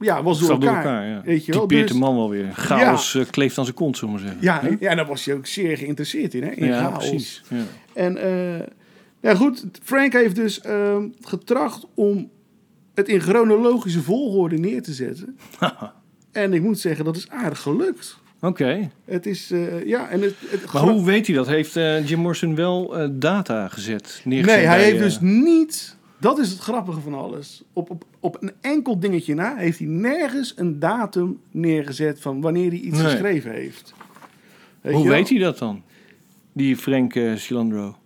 [0.00, 0.66] ja, was door elkaar.
[0.68, 1.22] door elkaar, ja.
[1.24, 1.60] Weet je wel?
[1.60, 2.52] Typeert Dus- de man wel weer.
[2.52, 4.38] Chaos eh, kleeft aan zijn kont, zullen we zeggen.
[4.40, 6.42] Ja, ja, daar was hij ook zeer geïnteresseerd in.
[6.42, 6.50] Hè?
[6.50, 7.08] In ja chaos.
[7.08, 7.42] precies.
[7.48, 7.62] Ja.
[7.92, 8.16] En
[9.24, 12.30] ja, goed, Frank heeft dus ehm, getracht om
[12.94, 15.38] het in chronologische volgorde neer te zetten.
[16.32, 18.18] en ik moet zeggen, dat is aardig gelukt.
[18.40, 18.90] Oké.
[19.04, 20.34] Het is, eh, ja, en het...
[20.46, 21.46] het Maar hoe weet hij dat?
[21.46, 24.20] Heeft eh, Jim Morrison wel eh, data gezet?
[24.24, 25.96] Nee, neergezet hij bij, heeft dus niet...
[26.18, 27.62] Dat is het grappige van alles.
[27.72, 32.68] Op, op, op een enkel dingetje na heeft hij nergens een datum neergezet van wanneer
[32.70, 33.10] hij iets Nee.
[33.10, 33.94] geschreven heeft.
[34.80, 35.82] Weet Hoe weet hij dat dan?
[36.52, 37.96] Die Frank Cilandro.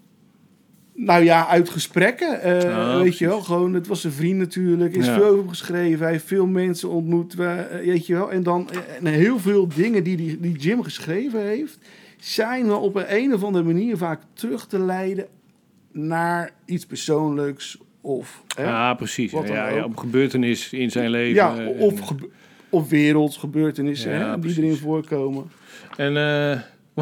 [1.01, 2.41] Nou ja, uit gesprekken.
[2.43, 4.97] eh, weet je wel, gewoon, het was een vriend natuurlijk.
[4.97, 5.15] Is Ja.
[5.15, 6.03] veel over geschreven.
[6.03, 7.39] Hij heeft veel mensen ontmoet.
[7.39, 8.31] eh, weet je wel.
[8.33, 11.79] En dan eh, en heel veel dingen die, die, die Jim geschreven heeft,
[12.19, 15.27] zijn wel op een, een of andere manier vaak terug te leiden
[15.93, 17.79] naar iets persoonlijks.
[18.01, 18.63] Of, hè?
[18.65, 19.33] Ja, precies.
[19.33, 21.35] Wat Ja, ja, op gebeurtenis in zijn leven.
[21.35, 22.29] ja, of gebe-
[22.71, 25.45] Of wereldgebeurtenissen Ja, hè, die erin voorkomen.
[25.97, 26.17] En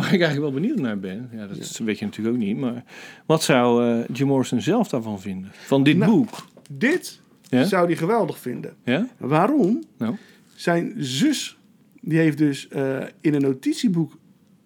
[0.03, 2.57] waar ik eigenlijk wel benieuwd naar ben, ja, dat is- weet je natuurlijk ook niet,
[2.57, 2.85] maar
[3.27, 5.51] wat zou eh, Jim Morrison zelf daarvan vinden?
[5.53, 6.11] Van dit Nou.
[6.11, 6.47] boek?
[6.71, 7.65] Dit Ja?
[7.65, 8.75] zou hij geweldig vinden.
[8.85, 9.09] Ja?
[9.19, 9.83] Waarom?
[9.99, 10.15] Nou?
[10.55, 11.59] Zijn zus
[12.01, 14.17] die heeft dus eh, in een notitieboek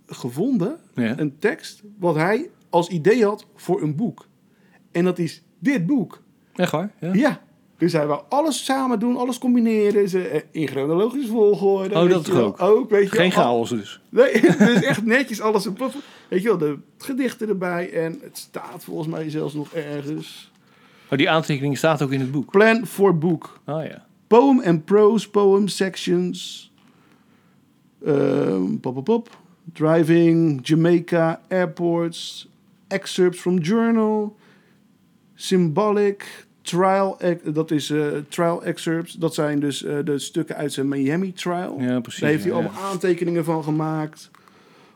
[0.07, 1.19] gevonden Ja.
[1.19, 4.29] een tekst wat hij als idee had voor een boek.
[4.93, 6.23] En dat is dit boek.
[6.55, 6.91] Echt waar?
[7.13, 7.41] Ja?
[7.81, 10.09] Dus hij wou alles samen doen, alles combineren.
[10.09, 11.95] Ze, eh, in chronologische volgorde.
[11.95, 12.63] Oh, dat ook?
[12.63, 13.43] Ook, weet je Geen wel.
[13.43, 14.01] chaos dus.
[14.09, 16.01] Nee, dus echt netjes alles puffen.
[16.29, 17.93] Weet je wel, de gedichten erbij.
[17.93, 20.51] En het staat volgens mij zelfs nog ergens.
[21.11, 22.51] Oh, die aantekening staat ook in het boek.
[22.51, 23.61] Plan for book.
[23.65, 24.07] Ah ja.
[24.27, 26.71] Poem and prose poem sections.
[28.07, 29.39] Um, pop, pop, pop.
[29.73, 32.49] Driving, Jamaica, airports.
[32.89, 34.37] Excerpts from journal.
[35.35, 36.49] Symbolic.
[36.71, 39.13] Trial, dat is eh, trial excerpts.
[39.13, 41.77] Dat zijn dus eh, de stukken uit zijn Miami trial.
[41.81, 42.21] Ja, precies.
[42.21, 44.31] Daar heeft hij ja, allemaal aantekeningen van gemaakt.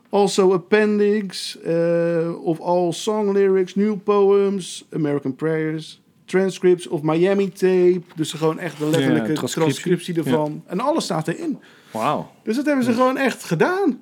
[0.09, 8.01] Also appendix eh, of all song lyrics, new poems, American prayers, transcripts of Miami tape.
[8.15, 10.15] Dus gewoon echt de letterlijke transcriptie, transcriptie.
[10.15, 10.63] ervan.
[10.65, 11.59] En alles staat erin.
[11.91, 12.31] Wauw.
[12.43, 13.99] Dus dat hebben ze gewoon echt gedaan.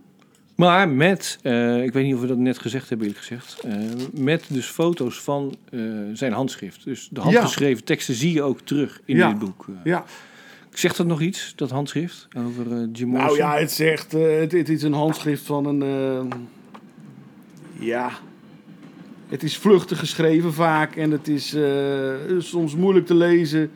[0.55, 3.75] Maar met, eh, ik weet niet of we dat net gezegd hebben eerlijk gezegd, eh,
[4.13, 5.79] met dus foto's van eh,
[6.13, 6.83] zijn handschrift.
[6.83, 9.29] Dus de handgeschreven teksten zie je ook terug in Ja.
[9.29, 9.65] dit boek.
[9.83, 10.03] Ja.
[10.69, 13.37] Zegt dat nog iets, dat handschrift, over Jim Morrison?
[13.37, 16.37] Nou ja, het zegt, eh, het, het is een handschrift van een, eh,
[17.85, 18.11] ja,
[19.29, 23.71] het is vluchtig geschreven vaak en het is eh, soms moeilijk te lezen.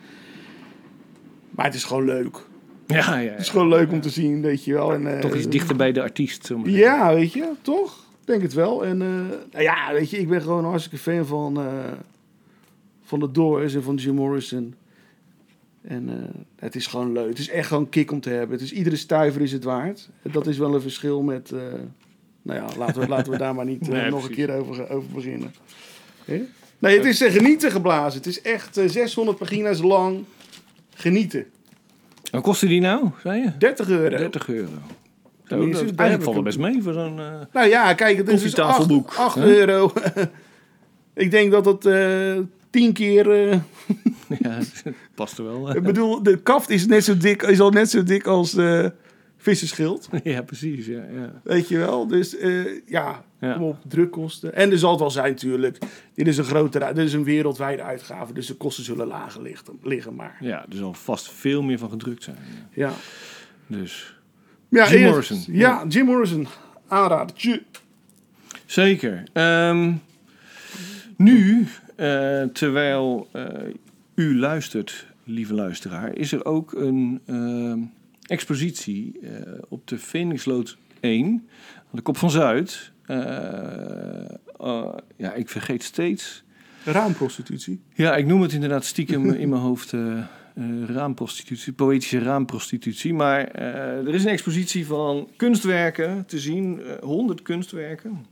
[1.50, 2.46] Maar het is gewoon leuk.
[2.98, 3.32] Ja, ja.
[3.32, 4.94] Het is gewoon leuk om te zien, weet je wel.
[4.94, 6.54] En, eh, Toch iets dichter bij de artiest.
[6.64, 8.06] Ja, weet je, toch?
[8.22, 8.86] Ik Denk het wel.
[8.86, 9.08] En eh,
[9.52, 11.92] nou ja, weet je, ik ben gewoon hartstikke fan van, eh,
[13.04, 14.76] van de Doors en van Jim Morrison.
[15.82, 17.30] En het is gewoon leuk.
[17.30, 18.58] Het is echt gewoon kick om te hebben.
[18.58, 20.10] Het is, iedere stuiver is het waard.
[20.22, 21.52] Dat is wel een verschil met...
[22.42, 25.10] nou ja, laten we, laten we daar maar niet Nee, nog een keer over, over
[25.14, 25.54] beginnen.
[26.80, 28.18] Nee, het is genieten geblazen.
[28.18, 30.24] Het is echt eh, 600 pagina's lang
[30.94, 31.46] genieten.
[32.32, 33.52] Wat kostte die nou, zei je?
[33.58, 34.18] 30 euro.
[34.18, 34.72] 30 euro.
[35.48, 37.20] Tenminste, dat, eigenlijk valt het best mee voor zo'n...
[37.20, 39.46] eh, Nou ja, kijk, het is dus 8, Koffietafelboek, 8 hè?
[39.58, 39.94] euro.
[41.14, 42.38] ik denk dat het eh
[42.70, 43.32] 10 keer...
[43.32, 43.60] eh,
[44.40, 44.60] ja,
[45.16, 45.76] past er wel.
[45.76, 48.92] ik bedoel, de kaft is, net zo dik, is al net zo dik als de
[49.38, 50.10] vissenschild.
[50.24, 50.86] ja, precies.
[50.86, 51.42] Ja, ja.
[51.44, 52.08] Weet je wel?
[52.08, 53.54] Dus eh, ja, Ja.
[53.54, 54.54] kom op, drukkosten.
[54.54, 55.78] En er zal het wel zijn natuurlijk.
[56.14, 58.34] Dit is een grotere, dit is een wereldwijde uitgave.
[58.34, 60.38] Dus de kosten zullen lager liggen, liggen maar.
[60.40, 62.38] ja, er zal vast veel meer van gedrukt zijn.
[62.74, 62.92] ja.
[63.68, 64.16] Dus
[64.70, 65.56] ja Jim eerst- Morrison.
[65.56, 66.48] Ja, Jim Morrison.
[66.88, 67.64] Aanradertje.
[68.66, 69.24] Zeker.
[69.34, 69.94] Ehm,
[71.18, 73.46] nu, eh, terwijl eh,
[74.16, 77.80] u luistert, lieve luisteraar, is er ook een ehm,
[78.22, 81.26] expositie eh, op de Phoenixlood 1,
[81.76, 82.92] aan de Kop van Zuid.
[83.08, 86.44] Eh, eh, ja, ik vergeet steeds.
[86.84, 87.82] Raamprostitutie.
[87.94, 90.26] Ja, ik noem het inderdaad stiekem in mijn hoofd eh, eh,
[90.86, 93.14] raamprostitutie, poëtische raamprostitutie.
[93.14, 98.26] Maar er is een expositie van kunstwerken te zien, 100 kunstwerken,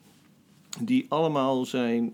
[0.80, 2.14] die allemaal zijn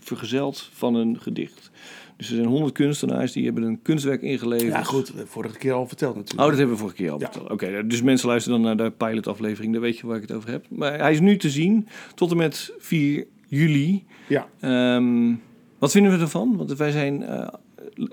[0.00, 1.70] vergezeld van een gedicht.
[2.16, 4.72] Dus er zijn 100 kunstenaars die hebben een kunstwerk ingeleverd.
[4.72, 6.48] Ja goed, vorige keer al verteld Oh, natuurlijk.
[6.48, 7.24] dat hebben we vorige keer al Ja.
[7.30, 7.50] verteld.
[7.50, 10.50] Oké, dus mensen luisteren dan naar de pilotaflevering, dan weet je waar ik het over
[10.50, 10.64] heb.
[10.70, 14.04] Maar hij is nu te zien tot en met 4 juli.
[14.26, 14.46] Ja.
[14.60, 15.32] Ehm,
[15.78, 16.56] wat vinden we ervan?
[16.56, 17.48] Want wij zijn eh,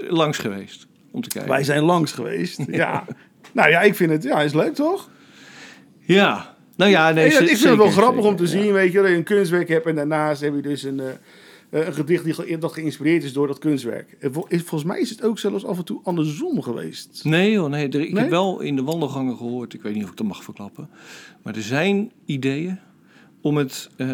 [0.10, 1.52] langs geweest om te kijken.
[1.52, 2.60] Wij zijn langs geweest.
[2.72, 3.06] Ja.
[3.54, 5.10] nou ja, ik vind het, ja, is leuk toch?
[6.00, 8.72] Ja, nou ja, nee, ik, ze- ik vind het wel zeker, grappig om te zien,
[8.74, 11.06] weet je, dat je een kunstwerk hebt en daarnaast heb je dus een, eh,
[11.70, 14.16] een gedicht die, ge- dat geïnspireerd is door dat kunstwerk.
[14.20, 17.22] En vol- is- Volgens mij is het ook zelfs af en toe andersom geweest.
[17.24, 18.22] Nee joh, nee, er- ik Nee?
[18.22, 20.90] heb wel in de wandelgangen gehoord, ik weet niet of ik dat mag verklappen,
[21.44, 22.80] maar er zijn ideeën
[23.42, 24.08] om het eh,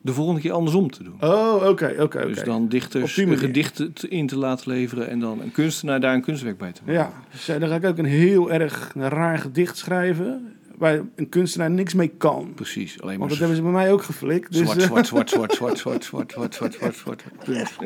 [0.00, 1.16] de volgende keer andersom te doen.
[1.20, 2.26] Oh, oké, oké, oké.
[2.26, 6.14] Dus dan Op dichters gedichten te- in te laten leveren en dan een kunstenaar daar
[6.14, 7.00] een kunstwerk bij te maken.
[7.00, 11.28] Ja, dus, eh, dan ga ik ook een heel erg raar gedicht schrijven, waar een
[11.28, 12.52] kunstenaar niks mee kan.
[12.54, 14.52] Precies, alleen maar Want dat hebben ze bij mij ook geflikt.
[14.52, 17.76] Dus, zwart, eh, zwart, zwart, zwart, zwart, zwart, zwart, zwart, zwart, zwart, zwart, punt.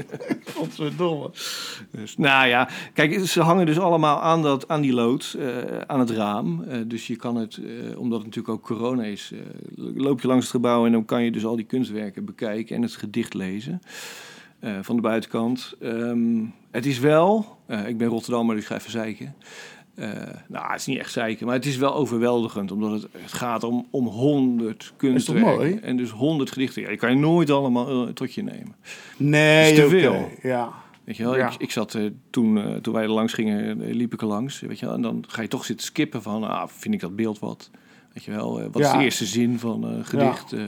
[0.55, 1.31] Godverdomme.
[1.91, 6.01] Dus, nou ja, kijk, ze hangen dus allemaal aan, dat, aan die lood, eh, aan
[6.01, 6.63] het raam.
[6.63, 9.39] Eh, dus je kan het, eh, omdat het natuurlijk ook corona is, eh,
[9.95, 12.83] loop je langs het gebouw en dan kan je dus al die kunstwerken bekijken en
[12.83, 13.81] het gedicht lezen
[14.59, 15.75] eh, van de buitenkant.
[15.81, 19.35] Ehm, het is wel, eh, ik ben Rotterdammer, dus ik ga even zeiken.
[19.99, 20.11] Eh,
[20.49, 23.65] nou, het is niet echt zeiken, maar het is wel overweldigend, omdat het, het gaat
[23.65, 25.55] om, om 100 kunstwerken.
[25.55, 25.75] mooi?
[25.83, 26.83] En dus 100 gedichten.
[26.83, 28.75] Ja, die kan je nooit allemaal eh, tot je nemen.
[29.17, 30.29] Nee, te veel.
[30.43, 30.73] Ja.
[31.05, 31.47] Weet je wel, Ja.
[31.51, 34.61] ik, ik zat eh, toen, toen wij er langs gingen, liep ik er langs.
[34.61, 37.17] Weet je wel, en dan ga je toch zitten skippen van, ah, vind ik dat
[37.17, 37.71] beeld wat?
[38.13, 38.97] Weet je wel, wat is Ja.
[38.99, 40.53] de eerste zin van gedicht?
[40.53, 40.63] eh?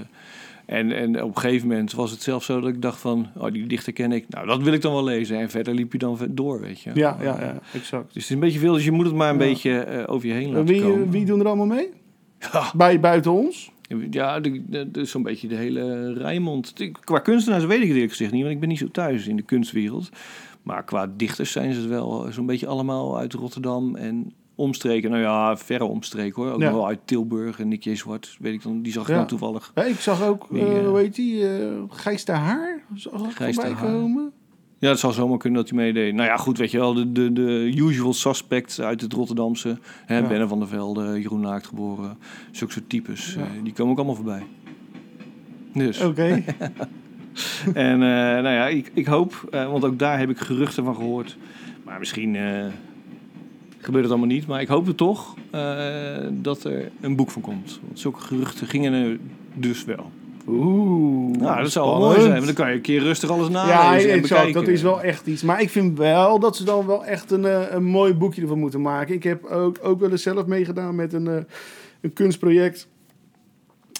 [0.70, 3.52] En, en op een gegeven moment was het zelfs zo dat ik dacht van, oh,
[3.52, 4.24] die dichter ken ik.
[4.28, 5.38] Nou, dat wil ik dan wel lezen.
[5.38, 6.90] En verder liep je dan door, weet je.
[6.94, 8.04] Ja, ja, ja, exact.
[8.04, 9.46] Dus het is een beetje veel, dus je moet het maar een Ja.
[9.46, 11.10] beetje eh, over je heen En laten wie, komen.
[11.10, 11.88] wie doen er allemaal mee?
[12.52, 12.70] Ja.
[12.76, 13.70] Bij, buiten ons?
[14.10, 16.76] Ja, de- zo'n beetje de hele Rijnmond.
[16.76, 19.26] De- Qua kunstenaars weet ik het eerlijk gezegd niet, want ik ben niet zo thuis
[19.26, 20.08] in de kunstwereld.
[20.62, 25.10] Maar qua dichters zijn ze het wel eh, zo'n beetje allemaal uit Rotterdam en omstreken.
[25.10, 26.52] Nou ja, verre omstreken hoor.
[26.52, 26.72] Ook Ja.
[26.72, 27.94] wel uit Tilburg en Nick J.
[27.94, 28.82] Zwart, weet ik dan.
[28.82, 29.16] Die zag ik Ja.
[29.16, 29.72] dan toevallig.
[29.74, 32.82] Ja, ik zag ook, eh, eh, hoe heet die, eh Gijs de Haar?
[32.94, 33.90] Zag ik Gijs de voorbij Haar.
[33.92, 34.32] komen?
[34.78, 36.14] Ja, het zou zomaar kunnen dat hij meedeed.
[36.14, 39.78] Nou ja, goed, weet je wel, de, de, de usual suspects uit het Rotterdamse.
[40.06, 40.26] Hè, Ja.
[40.28, 42.18] Benne van der Velde, Jeroen Naakt geboren.
[42.50, 44.42] Zulke soort types, die komen ook allemaal voorbij.
[45.74, 46.00] Dus.
[46.00, 46.42] Oké.
[47.74, 51.36] En nou ja, ik, ik hoop, want ook daar heb ik geruchten van gehoord.
[51.84, 52.36] Maar misschien
[53.80, 54.46] gebeurt het allemaal niet.
[54.46, 57.80] Maar ik hoop het toch eh, dat er een boek van komt.
[57.86, 59.18] Want zulke geruchten gingen er
[59.54, 60.10] dus wel.
[60.48, 61.36] Oeh.
[61.36, 62.32] Nou, dat zou wel mooi zijn.
[62.32, 64.28] Want dan kan je een keer rustig alles nalezen Ja, en exact.
[64.28, 64.52] bekijken.
[64.52, 65.42] Dat is wel echt iets.
[65.42, 68.58] Maar ik vind wel dat ze dan wel echt een, eh, een mooi boekje ervan
[68.58, 69.14] moeten maken.
[69.14, 71.42] Ik heb ook, ook wel eens zelf meegedaan met een, eh,
[72.00, 72.88] een kunstproject.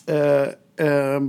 [0.05, 1.25] Eh, ehm,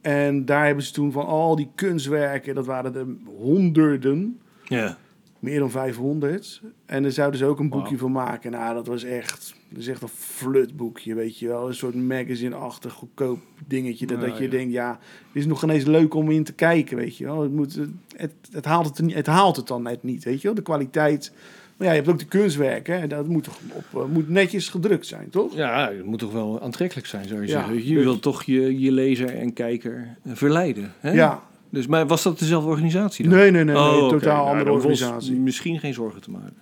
[0.00, 3.06] en daar hebben ze toen van al die kunstwerken, dat waren er
[3.40, 4.96] honderden, Ja.
[5.42, 6.60] Meer dan 500.
[6.86, 8.50] En daar zouden ze ook een boekje van maken.
[8.50, 11.66] Nou, dat was echt, dat is echt een flutboekje, weet je wel.
[11.68, 14.06] Een soort magazine-achtig goedkoop dingetje.
[14.06, 14.50] Dat, Ja, dat je ja.
[14.50, 14.98] denkt, ja,
[15.32, 17.42] dit is nog geen eens leuk om in te kijken, weet je wel.
[17.42, 17.78] Het, moet,
[18.16, 20.54] het, het, haalt, het, niet- het haalt het dan net niet, weet je wel.
[20.56, 21.32] De kwaliteit.
[21.76, 23.00] Maar ja, je hebt ook de kunstwerken.
[23.00, 25.54] En dat moet, toch op, eh, moet netjes gedrukt zijn, toch?
[25.54, 27.86] ja, het moet toch wel aantrekkelijk zijn, zou je Ja, zeggen.
[27.86, 30.92] Je wilt toch je, je lezer en kijker verleiden.
[31.00, 31.10] Hè?
[31.12, 31.42] Ja.
[31.72, 33.38] Dus, maar was dat dezelfde organisatie dan?
[33.38, 33.74] Nee, nee, nee.
[33.74, 35.34] nee Oh, totaal Nou, andere ons organisatie.
[35.40, 36.56] Misschien geen zorgen te maken.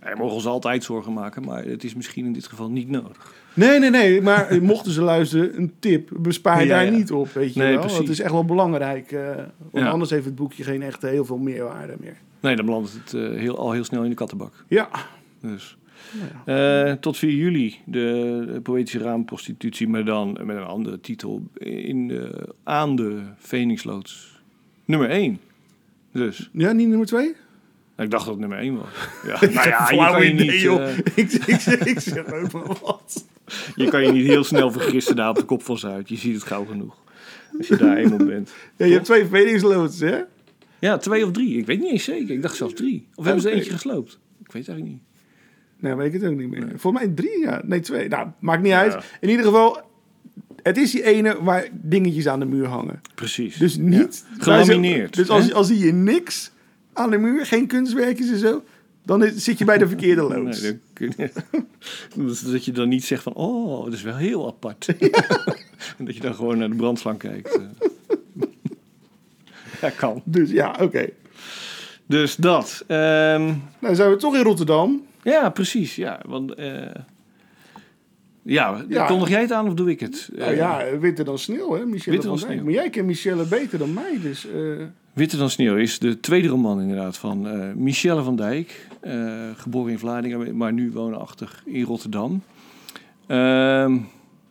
[0.00, 3.32] Wij mogen ons altijd zorgen maken, maar het is misschien in dit geval niet nodig.
[3.54, 4.22] Nee, nee, nee.
[4.22, 6.10] Maar mochten ze luisteren, een tip.
[6.18, 6.90] Bespaar Ja, daar ja.
[6.90, 7.80] niet op, weet je Nee, wel.
[7.80, 7.98] precies.
[7.98, 9.12] Het is echt wel belangrijk.
[9.12, 9.36] eh,
[9.70, 9.88] want Ja.
[9.88, 12.16] anders heeft het boekje geen echt heel veel meerwaarde meer.
[12.40, 14.64] Nee, dan belandt het eh, heel, al heel snel in de kattenbak.
[14.68, 14.88] Ja.
[15.40, 15.76] Dus.
[16.44, 16.58] Nou.
[16.88, 21.42] Eh, tot 4 juli de, poëtische raamprostitutie, maar dan met een andere titel.
[21.58, 24.35] In de, aan de Phoenixloods.
[24.86, 25.38] Nummer 1.
[26.12, 26.50] Dus.
[26.52, 27.34] Ja, niet nummer twee?
[27.96, 28.88] Ik dacht dat het nummer 1 was.
[29.26, 30.88] Ja, nou ja, je kan je, niet, joh.
[30.88, 33.26] eh, ik, ik, zeg- ik zeg ook maar wat.
[33.74, 36.08] je kan je niet heel snel vergissen daar op de kop van Zuid.
[36.08, 36.96] Je ziet het gauw genoeg.
[37.58, 38.52] Als je daar eenmaal bent.
[38.76, 40.20] Ja, je hebt twee Phoenix hè?
[40.78, 41.58] Ja, twee of drie.
[41.58, 42.34] Ik weet niet eens zeker.
[42.34, 43.06] Ik dacht zelfs drie.
[43.14, 44.18] Of hebben ze eentje gesloopt?
[44.44, 45.00] Ik weet het eigenlijk niet.
[45.80, 46.68] Nee, weet ik het ook niet meer.
[46.76, 47.62] Volgens mij drie, ja.
[47.64, 48.08] Nee, twee.
[48.08, 48.78] Nou, maakt niet Ja.
[48.80, 49.04] uit.
[49.20, 49.80] In ieder geval,
[50.66, 53.00] het is die ene waar dingetjes aan de muur hangen.
[53.14, 53.56] Precies.
[53.56, 54.24] Dus niet...
[54.36, 54.42] Ja.
[54.42, 55.54] Gelamineerd, Dus als, hè?
[55.54, 56.50] als zie je niks
[56.92, 58.64] aan de muur, geen kunstwerkjes en zo,
[59.04, 60.60] dan is- zit je bij de verkeerde loods.
[60.60, 61.30] Nee,
[62.16, 64.86] dan dat je dan niet zegt van, oh, dat is wel heel apart.
[65.98, 67.58] en dat je dan gewoon naar de brandslang kijkt.
[69.80, 70.22] ja, kan.
[70.24, 71.08] Dus ja, oké.
[72.06, 72.84] Dus dat.
[72.86, 75.06] Ehm, Nou, zijn we toch in Rotterdam.
[75.22, 75.94] ja, precies.
[75.96, 76.54] Ja, want...
[76.54, 76.86] eh,
[78.46, 79.06] ja, Ja.
[79.06, 80.28] kondig jij het aan of doe ik het?
[80.36, 82.50] Nou Eh, ja, witter dan sneeuw, hè, Michelle Witter van dan Dijk.
[82.52, 82.64] sneeuw.
[82.64, 84.46] Maar jij kent Michelle beter dan mij, dus...
[84.46, 88.86] eh, Witter dan sneeuw is de tweede roman inderdaad van eh, Michelle van Dijk.
[89.00, 92.42] eh, geboren in Vlaardingen, maar nu woonachtig in Rotterdam.
[93.26, 93.94] Ehm,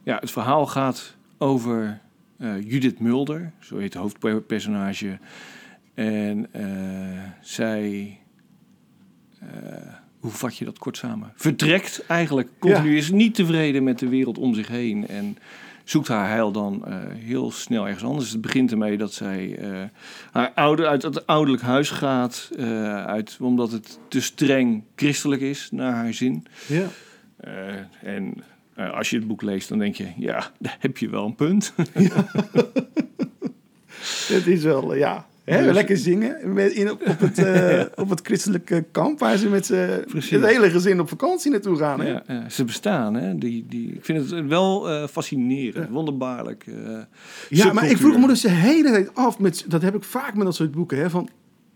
[0.03, 1.99] ja, het verhaal gaat over
[2.37, 5.17] eh, Judith Mulder, zo heet de hoofdpersonage.
[5.93, 6.63] En eh,
[7.41, 8.17] zij,
[9.39, 9.47] eh,
[10.25, 11.33] hoe vat je dat kort samen?
[11.35, 15.07] Vertrekt eigenlijk, continu is niet tevreden met de wereld om zich heen.
[15.07, 15.37] En
[15.83, 18.31] zoekt haar heil dan eh, heel snel ergens anders.
[18.31, 19.83] Het begint ermee dat zij eh,
[20.31, 22.49] haar ouder, uit het ouderlijk huis gaat.
[22.57, 26.45] eh, uit, omdat het te streng christelijk is, naar haar zin.
[26.67, 26.87] ja.
[28.01, 28.43] En
[28.75, 31.73] als je het boek leest, dan denk je, ja, daar heb je wel een punt.
[34.27, 35.25] Het is wel, ja.
[35.45, 39.37] Hè, Dus- Lekker zingen met, in, op, op het, eh, op het christelijke kamp waar
[39.37, 41.99] ze met het hele gezin op vakantie naartoe gaan.
[41.99, 42.07] Hè?
[42.09, 43.37] Ja, ja, ze bestaan, hè?
[43.37, 46.65] Die, die, ik vind het wel eh, fascinerend, wonderbaarlijk.
[46.67, 46.97] eh,
[47.49, 50.35] Ja, maar ik vroeg me dus de hele tijd af, met, dat heb ik vaak
[50.35, 51.29] met dat soort boeken, hè, van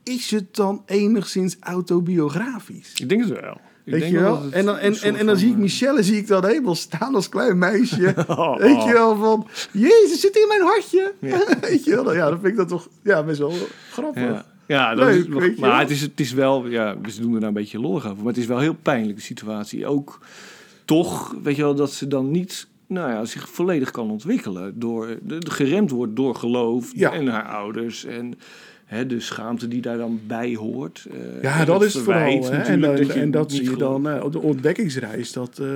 [0.03, 2.93] is het dan enigszins autobiografisch?
[2.95, 3.61] Ik denk het wel.
[3.89, 5.59] Ik Weet denk je wel het En dan, en, en, en dan zie ik eh,
[5.59, 8.13] Michelle zie ik dan helemaal staan als klein meisje.
[8.27, 8.91] Oh, Weet je oh.
[8.91, 11.13] wel, van Jezus zit in mijn hartje.
[11.69, 12.13] Weet je wel?
[12.13, 13.53] Ja, dan vind ik dat toch ja, best wel
[13.91, 14.23] grappig.
[14.23, 15.79] Ja, ja dat Leuk, is, je maar wel.
[15.79, 18.33] het is, het is wel, ja, we doen er nou een beetje lollig over, maar
[18.33, 19.87] het is wel heel pijnlijk de situatie.
[19.87, 20.19] Ook
[20.85, 25.07] toch, weet je wel, dat ze dan niet, nou ja, zich volledig kan ontwikkelen door,
[25.21, 27.11] de, de- geremd wordt door geloof Ja.
[27.11, 28.33] en haar ouders en
[28.89, 31.07] hè, de schaamte die daar dan bij hoort.
[31.11, 32.61] eh, Ja, dat is het verwijt vooral.
[32.61, 32.67] Hè?
[32.67, 35.31] En, dan- je en dat zie je dan eh, op de ontdekkingsreis.
[35.31, 35.67] Dat, eh,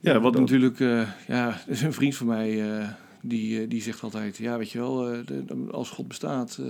[0.00, 0.78] Ja, wat dat- natuurlijk,
[1.26, 2.62] ja, er is een vriend van mij
[3.22, 4.96] die, die zegt altijd: Ja, weet je wel,
[5.26, 6.60] de- als God bestaat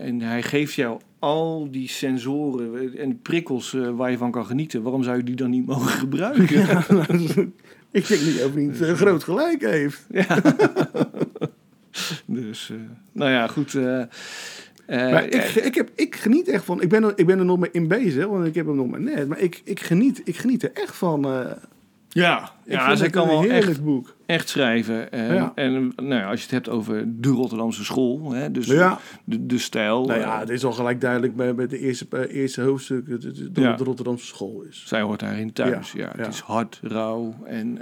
[0.00, 5.02] en hij geeft jou al die sensoren en prikkels waar je van kan genieten, waarom
[5.02, 6.60] zou je die dan niet mogen gebruiken?
[7.90, 10.06] ik denk niet of hij niet groot gelijk heeft.
[12.30, 12.76] Dus, eh,
[13.12, 13.74] nou ja, goed.
[13.74, 14.08] eh, eh,
[14.86, 16.82] Maar ik, ik, heb, ik geniet echt van.
[16.82, 18.86] Ik ben, er, ik ben er nog mee in bezig, want ik heb hem nog
[18.88, 19.28] maar net.
[19.28, 21.20] Maar ik, ik, geniet, ik geniet er echt van.
[22.08, 24.16] ja, ik ja het kan een wel heerlijk echt, boek.
[24.26, 25.12] echt schrijven.
[25.12, 25.52] En, Ja.
[25.54, 28.98] en nou ja, als je het hebt over de Rotterdamse school, hè, dus Ja.
[29.24, 30.06] de, de stijl.
[30.06, 33.54] Nou ja, het is al gelijk duidelijk bij, bij de eerste, eerste hoofdstuk dat het
[33.54, 34.82] de, Rotterdamse school is.
[34.86, 35.92] Zij hoort daarin thuis.
[35.92, 37.78] Ja, het is hard, rauw en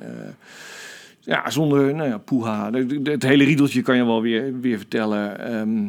[1.27, 2.70] ja, zonder nou ja, poeha.
[3.03, 5.41] Het hele riedeltje kan je wel weer, weer vertellen.
[5.41, 5.87] Ehm,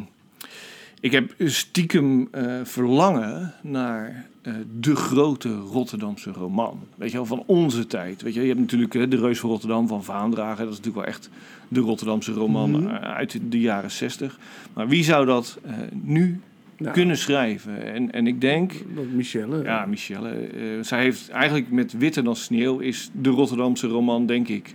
[1.00, 6.80] ik heb stiekem eh, verlangen naar eh, de grote Rotterdamse roman.
[6.96, 8.22] Weet je wel, van onze tijd.
[8.22, 10.64] Weet je, je hebt natuurlijk De Reus van Rotterdam van Vaandragen.
[10.64, 11.30] Dat is natuurlijk wel echt
[11.68, 12.86] de Rotterdamse roman Mhm.
[12.86, 14.38] eh, uit de jaren zestig.
[14.74, 15.58] Maar wie zou dat
[15.92, 16.40] nu
[16.92, 17.92] kunnen schrijven?
[17.94, 18.72] En, en ik denk...
[18.94, 19.62] Dat Michelle.
[19.62, 20.48] Ja, Michelle.
[20.82, 24.74] zij heeft eigenlijk met Witter dan Sneeuw is de Rotterdamse roman, denk ik.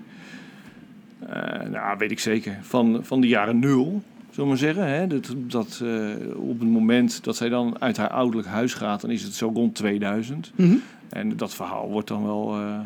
[1.30, 2.58] Eh, nou, weet ik zeker.
[2.62, 4.88] Van, van de jaren nul, zullen we maar zeggen.
[4.88, 5.08] Hè?
[5.08, 9.10] Dat, dat, eh, op het moment dat zij dan uit haar ouderlijk huis gaat, dan
[9.10, 10.52] is het zo rond 2000.
[10.56, 10.76] Mhm.
[11.10, 12.54] En dat verhaal wordt dan wel.
[12.56, 12.80] eh,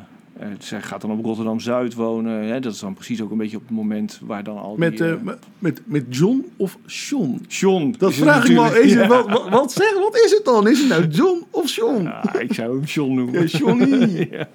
[0.60, 2.44] zij gaat dan op Rotterdam Zuid wonen.
[2.44, 2.60] Hè?
[2.60, 4.76] Dat is dan precies ook een beetje op het moment waar dan al.
[4.78, 5.16] Met, die,
[5.60, 7.46] met- met, John of Sean?
[7.48, 7.96] John.
[7.98, 8.94] Dat vraag ik me al eens.
[8.94, 9.08] Ja.
[9.08, 10.68] Wat, wat, wat, zeg, wat is het dan?
[10.68, 12.04] Is het nou John of Sean?
[12.04, 13.42] Ja, ik zou hem John noemen.
[13.42, 14.28] Ja, Johnny.
[14.32, 14.48] ja.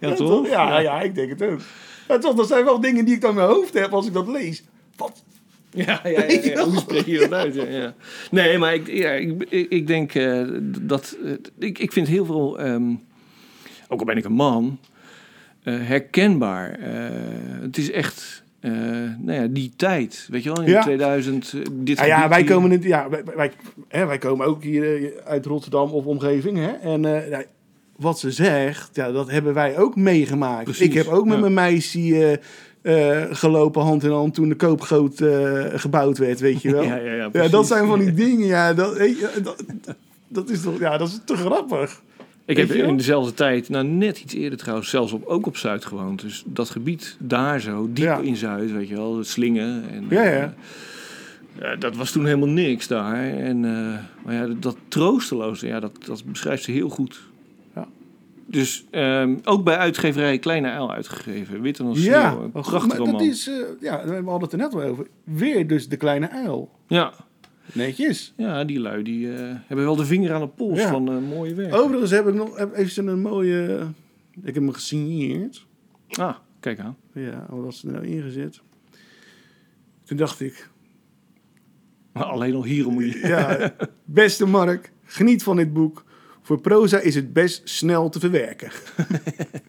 [0.00, 0.48] ja, toch?
[0.48, 1.60] Ja, ja, ik denk het ook.
[2.10, 4.12] Ja, toch, dat zijn wel dingen die ik dan in mijn hoofd heb als ik
[4.12, 4.62] dat lees.
[4.96, 5.22] Wat?
[5.70, 6.64] Ja, ja, ja, ja.
[6.64, 7.54] hoe spreek je dat uit?
[7.54, 7.94] Ja, ja.
[8.30, 10.42] Nee, maar ik, ja, ik, ik, denk eh,
[10.80, 11.16] dat...
[11.24, 12.90] eh, ik, ik vind heel veel, ehm,
[13.88, 14.78] ook al ben ik een man,
[15.62, 16.78] eh, herkenbaar.
[17.60, 18.42] Het is echt,
[19.18, 20.26] nou ja, die tijd.
[20.30, 20.82] Weet je wel, in Ja.
[20.82, 23.52] 2000, eh, dit Ja, ja gebied wij komen in, ja, wij, wij,
[23.88, 26.58] hè, wij komen ook hier uit Rotterdam of omgeving.
[26.58, 26.70] Hè?
[26.70, 27.42] En ja,
[28.00, 30.64] wat ze zegt, ja, dat hebben wij ook meegemaakt.
[30.64, 31.40] Precies, Ik heb ook met ja.
[31.40, 32.40] mijn meisje
[32.82, 36.82] eh, eh, gelopen hand in hand toen de koopgoot eh, gebouwd werd, weet je wel.
[36.82, 39.64] Ja, ja, ja, dat zijn van die dingen, ja, dat, weet je, dat,
[40.28, 42.02] dat is toch, ja, dat is te grappig.
[42.44, 45.84] Ik heb in dezelfde tijd, nou net iets eerder trouwens, zelfs op, ook op Zuid
[45.84, 46.20] gewoond.
[46.20, 49.90] Dus dat gebied daar zo, diep in Zuid, weet je wel, het slingen.
[49.90, 50.54] En, Ja, ja.
[51.60, 53.24] ja, dat was toen helemaal niks daar.
[53.24, 53.60] En,
[54.24, 57.29] maar ja, dat, dat troosteloze, ja, dat, dat beschrijft ze heel goed.
[58.50, 61.60] Dus ehm, ook bij uitgeverij Kleine Uil uitgegeven.
[61.62, 62.50] Witte dan Ja, sneeuw.
[63.06, 65.06] Een dat is, eh, ja, we hadden het er net al over.
[65.24, 66.70] Weer dus de kleine uil.
[66.86, 67.12] Ja.
[67.72, 68.32] Netjes.
[68.36, 70.88] ja, die lui die, eh, hebben wel de vinger aan de pols Ja.
[70.90, 71.74] van eh, mooie werk.
[71.74, 73.86] Overigens heb ik nog, heb, heeft ze een mooie,
[74.42, 75.66] ik heb hem gesigneerd.
[76.08, 76.96] Ah, kijk aan.
[77.12, 78.60] Ja, wat was er nou ingezet?
[80.04, 80.70] Toen dacht ik,
[82.12, 83.18] Alleen al hierom moet je...
[83.26, 83.74] ja,
[84.04, 86.04] beste Mark, geniet van dit boek.
[86.42, 88.70] Voor proza is het best snel te verwerken.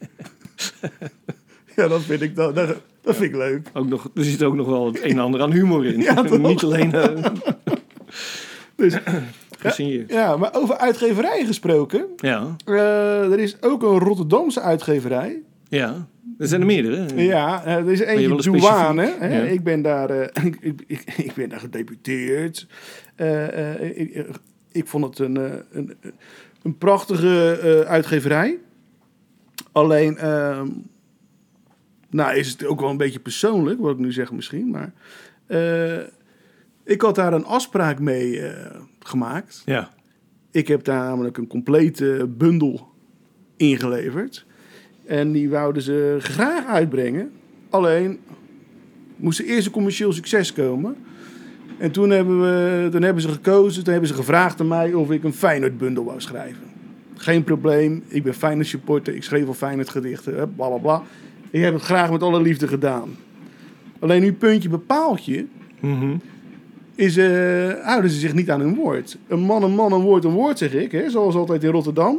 [1.76, 3.69] ja, dat vind ik, dat, dat, dat vind ik leuk.
[3.74, 5.99] Ook nog, er zit ook nog wel het een en ander aan humor in.
[6.11, 6.22] Ja?
[6.22, 7.03] Niet alleen uh,
[8.82, 8.97] Dus,
[9.59, 10.11] gesigneerd.
[10.11, 12.05] ja, maar over uitgeverij gesproken.
[12.15, 15.41] Ja, eh, er is ook een Rotterdamse uitgeverij.
[15.69, 16.09] ja.
[16.38, 17.24] Er zijn er meerdere.
[17.24, 19.13] Ja, eh, er is je eentje douane.
[19.19, 19.38] Hè?
[19.38, 19.43] ja.
[19.43, 20.57] Ik ben daar, eh, ik,
[20.88, 22.67] ik, ik, ben daar gedeputeerd.
[23.15, 24.28] Ik, ik,
[24.72, 25.36] ik vond het een,
[25.72, 25.93] een,
[26.62, 28.57] een prachtige eh, uitgeverij.
[29.72, 30.68] Alleen, ehm,
[32.09, 34.70] nou is het ook wel een beetje persoonlijk, wat ik nu zeg misschien.
[34.70, 34.93] Maar
[35.45, 35.99] eh,
[36.84, 39.62] ik had daar een afspraak mee eh, gemaakt.
[39.66, 39.93] Ja.
[40.51, 42.89] Ik heb daar namelijk een complete bundel
[43.57, 44.45] ingeleverd.
[45.05, 47.32] En die wouden ze graag uitbrengen.
[47.70, 48.20] Alleen
[49.16, 50.95] moest er eerst een commercieel succes komen.
[51.82, 55.11] En toen hebben, we, toen hebben ze gekozen, toen hebben ze gevraagd aan mij of
[55.11, 56.63] ik een Feyenoord bundel wou schrijven.
[57.15, 61.03] Geen probleem, ik ben Feyenoord supporter, ik schreef al Feyenoord gedichten, bla bla bla.
[61.49, 63.09] Ik heb het graag met alle liefde gedaan.
[63.99, 65.45] Alleen nu puntje bepaaltje
[65.79, 66.15] Mhm.
[66.95, 69.17] is, eh, houden ze zich niet aan hun woord.
[69.27, 70.91] Een man, een man, een woord, een woord, zeg ik.
[70.91, 71.09] Hè?
[71.09, 72.17] Zoals altijd in Rotterdam.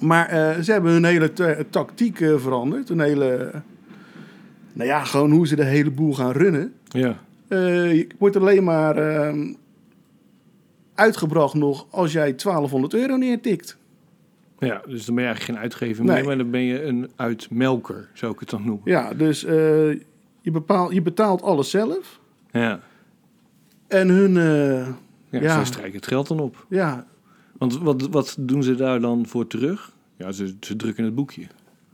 [0.00, 2.88] Maar eh, ze hebben hun hele ta- tactiek eh, veranderd.
[2.88, 3.50] Een hele...
[4.72, 6.72] Nou ja, gewoon hoe ze de hele boel gaan runnen.
[6.88, 7.18] Ja.
[7.52, 9.52] Eh, je wordt alleen maar ehm,
[10.94, 13.76] uitgebracht nog als jij 1200 euro neertikt.
[14.58, 16.14] ja, dus dan ben je eigenlijk geen uitgever Nee.
[16.16, 18.82] meer, maar dan ben je een uitmelker, zou ik het dan noemen.
[18.84, 19.54] Ja, dus eh,
[20.40, 22.20] je, bepaalt, je betaalt alles zelf.
[22.50, 22.80] Ja.
[23.88, 24.86] En hun, eh,
[25.30, 25.54] Ja, Ja.
[25.54, 26.66] Zij strijken het geld dan op.
[26.68, 27.06] ja,
[27.58, 29.92] Want wat, wat doen ze daar dan voor terug?
[30.16, 31.46] Ja, ze, ze drukken het boekje.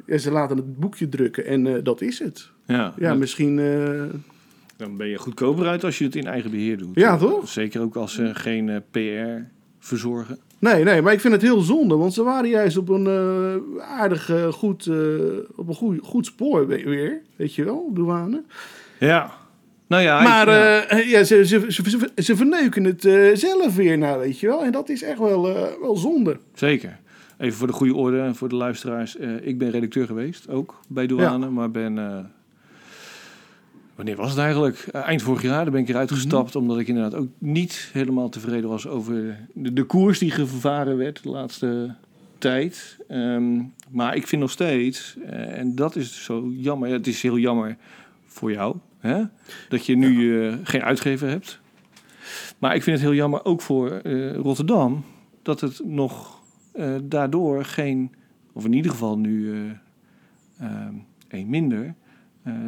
[0.06, 2.50] ja, ze laten het boekje drukken en dat is het.
[2.66, 3.58] Ja, Ja, misschien...
[4.78, 6.94] dan ben je goedkoper uit als je het in eigen beheer doet.
[6.94, 7.48] Ja, toch?
[7.48, 9.42] Zeker ook als ze geen eh, PR
[9.78, 10.38] verzorgen.
[10.58, 13.82] Nee, nee, maar ik vind het heel zonde, want ze waren juist op een eh,
[13.84, 14.90] aardig eh, goed,
[15.56, 18.42] op een goed, goed spoor we- weer, weet je wel, douane.
[18.98, 19.32] Ja.
[19.86, 20.96] Nou ja, maar ik- ja.
[21.18, 23.02] ja, ze, ze, ze, ze, verneuken het
[23.38, 24.64] zelf weer, nou, weet je wel.
[24.64, 25.42] En dat is echt wel,
[25.80, 26.36] wel zonde.
[26.54, 26.98] Zeker.
[27.38, 29.16] Even voor de goede orde en voor de luisteraars.
[29.42, 31.50] ik ben redacteur geweest, ook bij douane.
[31.50, 31.98] Maar ben...
[33.98, 34.76] wanneer was het eigenlijk?
[34.92, 36.56] Eh, eind vorig jaar daar ben ik eruit gestapt.
[36.56, 41.22] Omdat ik inderdaad ook niet helemaal tevreden was over de, de koers die gevaren werd
[41.22, 41.94] de laatste
[42.38, 42.98] tijd.
[43.08, 46.90] Ehm, maar ik vind nog steeds, eh, en dat is zo jammer.
[46.90, 47.76] Het is heel jammer
[48.26, 48.76] voor jou.
[48.98, 49.22] Hè?
[49.68, 51.60] Dat je nu geen uitgever hebt.
[52.58, 55.04] Maar ik vind het heel jammer ook voor eh, Rotterdam.
[55.42, 56.36] Dat het nog
[57.02, 58.14] daardoor geen,
[58.52, 59.70] of in ieder geval nu eh
[60.58, 60.94] ehm,
[61.28, 61.94] een minder,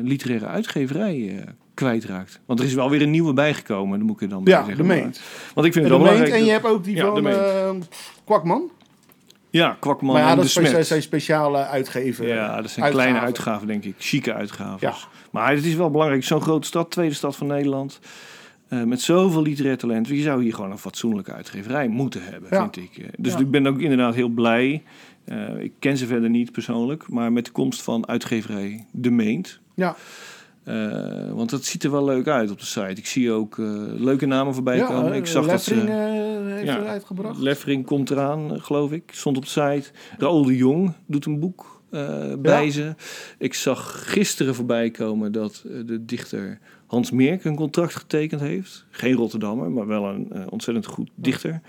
[0.03, 2.41] literaire uitgeverij eh, kwijtraakt.
[2.47, 4.76] Want er is wel weer een nieuwe bijgekomen, dat moet ik er dan Ja, zeggen.
[4.76, 5.20] de Maar- meent.
[5.55, 6.33] Want ik vind het de wel belangrijk.
[6.41, 7.70] en je hebt ook die Ja, van de eh,
[8.24, 8.70] Kwakman.
[9.51, 10.87] Ja, Kwakman maar ja, en dat de Smet.
[10.87, 12.26] zijn speciale uitgeven.
[12.26, 12.93] Ja, dat zijn uitgaven.
[12.93, 13.95] kleine uitgaven, denk ik.
[13.99, 14.89] Chique uitgaven.
[14.89, 14.95] Ja.
[15.31, 16.24] Maar het is wel belangrijk.
[16.24, 18.01] Zo'n grote stad, tweede stad van Nederland.
[18.68, 20.09] eh, met zoveel literair talent.
[20.09, 22.61] Je zou hier gewoon een fatsoenlijke uitgeverij moeten hebben, Ja.
[22.61, 22.99] vind ik.
[23.05, 23.39] Eh, Dus Ja.
[23.39, 24.83] ik ben ook inderdaad heel blij.
[25.24, 27.09] Eh, ik ken ze verder niet persoonlijk.
[27.09, 29.61] Maar met de komst van uitgeverij De Meent.
[29.81, 29.97] Ja.
[30.64, 32.87] Eh, want dat ziet er wel leuk uit op de site.
[32.95, 33.66] Ik zie ook eh,
[33.97, 35.11] leuke namen voorbij Ja, komen.
[35.12, 35.93] eh, Ik zag dat Leffering, ze...
[35.95, 36.85] eh, heeft Ja.
[36.85, 37.39] uitgebracht.
[37.39, 39.03] Leffering komt eraan, eh, geloof ik.
[39.12, 39.91] Stond op de site.
[40.18, 42.95] Raoul de Jong doet een boek eh, bij ze.
[43.39, 48.85] Ik zag gisteren voorbij komen dat eh, de dichter Hans Meerk een contract getekend heeft.
[48.91, 51.61] Geen Rotterdammer, maar wel een eh, ontzettend goed dichter.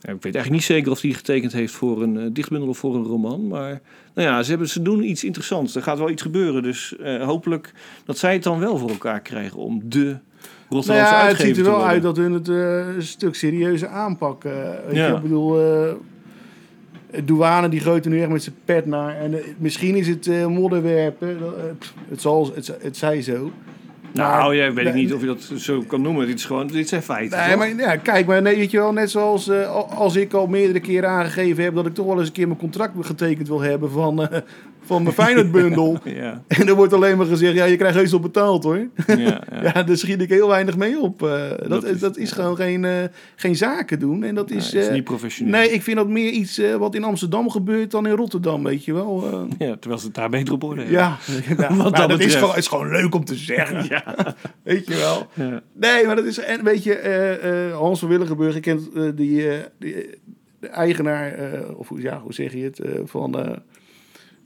[0.00, 2.78] Ja, ik weet eigenlijk niet zeker of hij getekend heeft voor een eh, dichtbundel of
[2.78, 3.46] voor een roman.
[3.46, 3.80] Maar
[4.14, 5.74] nou ja, ze, hebben, ze doen iets interessants.
[5.74, 6.62] Er gaat wel iets gebeuren.
[6.62, 7.72] Dus eh, hopelijk
[8.04, 10.18] dat zij het dan wel voor elkaar krijgen om de Nou
[10.68, 14.80] Rotterdamse ja, het ziet er wel uit dat hun het eh, een stuk serieuzer aanpakken.
[14.86, 15.06] Weet Ja.
[15.06, 15.58] je, ik bedoel,
[17.24, 19.16] douane die gooit er nu echt met zijn pet naar.
[19.16, 21.38] En misschien is het modderwerpen.
[22.08, 23.52] Het, zal, het, het zij zo.
[24.12, 26.26] Nou, Maar- ja, weet ik Nee, niet of je dat zo kan noemen.
[26.26, 27.38] Dit, is gewoon, dit zijn feiten.
[27.38, 27.58] Nee, toch?
[27.58, 30.46] maar ja, kijk, maar nee, weet je wel, net zoals eh, al- als ik al
[30.46, 33.60] meerdere keren aangegeven heb dat ik toch wel eens een keer mijn contract getekend wil
[33.60, 34.38] hebben van, eh,
[34.84, 35.98] van mijn Feyenoord-bundel.
[36.04, 38.86] Ja, en er wordt alleen maar gezegd, ja, je krijgt heus op betaald hoor.
[39.06, 39.40] ja, ja.
[39.74, 41.22] Ja, daar schiet ik heel weinig mee op.
[41.22, 41.48] eh.
[41.48, 42.86] dat, Dat is, dat is- is gewoon geen,
[43.36, 44.24] geen zaken doen.
[44.24, 45.52] En dat Nee, is, het is niet professioneel.
[45.52, 48.92] nee, ik vind dat meer iets wat in Amsterdam gebeurt dan in Rotterdam, weet je
[48.92, 49.46] wel.
[49.58, 50.98] Ja, terwijl ze het daar beter op orde hebben.
[50.98, 51.16] ja,
[51.58, 53.97] ja dat dat is gewoon, is gewoon leuk om te zeggen.
[54.04, 54.34] Ja.
[54.62, 55.26] Weet je wel.
[55.34, 55.62] Ja.
[55.72, 59.02] Nee, maar dat is, en weet je, eh, eh, Hans van Willigenburg, ik ken eh,
[59.14, 59.46] die,
[59.78, 60.10] die,
[60.60, 61.34] de eigenaar,
[61.76, 63.58] of hoe, ja, hoe zeg je het, van,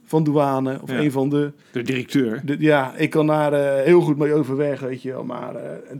[0.05, 0.99] van douane, of Ja.
[0.99, 2.41] een van de, De directeur.
[2.45, 5.55] de- ja, ik kan daar heel goed mee overweg, weet je wel, maar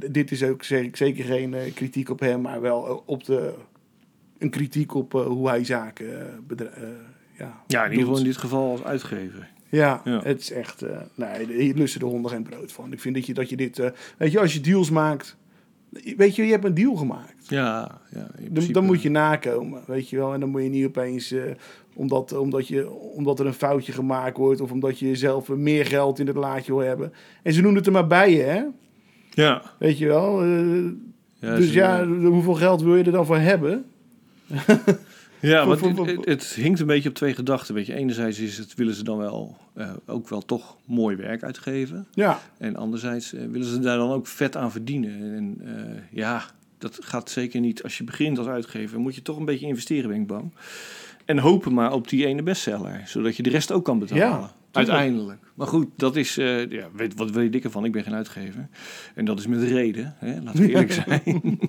[0.09, 3.53] dit is ook, zeg ik, zeker geen kritiek op hem, maar wel op de,
[4.37, 6.19] een kritiek op hoe hij zaken
[6.57, 6.67] eh,
[7.37, 9.51] ja, Ja, in ieder geval in dit geval als uitgever.
[9.77, 10.21] Ja, Ja.
[10.23, 10.81] het is echt...
[10.81, 12.91] eh, nee, hier lusten de honden geen brood van.
[12.93, 13.79] Ik vind dat je, dat je dit...
[13.79, 15.37] eh, weet je, als je deals maakt...
[16.17, 17.47] Weet je, je hebt een deal gemaakt.
[17.47, 20.33] Ja, ja Dan, dan moet je nakomen, weet je wel.
[20.33, 21.31] En dan moet je niet opeens...
[21.31, 21.41] eh,
[21.95, 24.61] omdat, omdat, je, omdat er een foutje gemaakt wordt...
[24.61, 27.13] of omdat je zelf meer geld in het laadje wil hebben.
[27.43, 28.63] En ze doen het er maar bij je, hè?
[29.29, 29.61] Ja.
[29.79, 30.43] Weet je wel.
[31.39, 33.85] ja dus ja, hoeveel geld wil je er dan voor hebben?
[35.49, 37.75] Ja, want het, het, het hinkt een beetje op twee gedachten.
[37.75, 37.93] Weet je.
[37.93, 42.07] Enerzijds is het, willen ze dan wel eh, ook wel toch mooi werk uitgeven.
[42.13, 45.35] Ja, En anderzijds eh, willen ze daar dan ook vet aan verdienen.
[45.35, 46.43] En eh, ja,
[46.77, 47.83] dat gaat zeker niet.
[47.83, 50.51] Als je begint als uitgever, moet je toch een beetje investeren, ben ik bang.
[51.25, 54.27] En hopen maar op die ene bestseller, zodat je de rest ook kan betalen.
[54.27, 55.39] Ja, Uiteindelijk.
[55.53, 57.85] Maar goed, dat is, eh, ja, weet, wat weet ik ervan?
[57.85, 58.67] Ik ben geen uitgever.
[59.15, 60.41] En dat is met reden, hè?
[60.41, 61.59] laten we eerlijk zijn.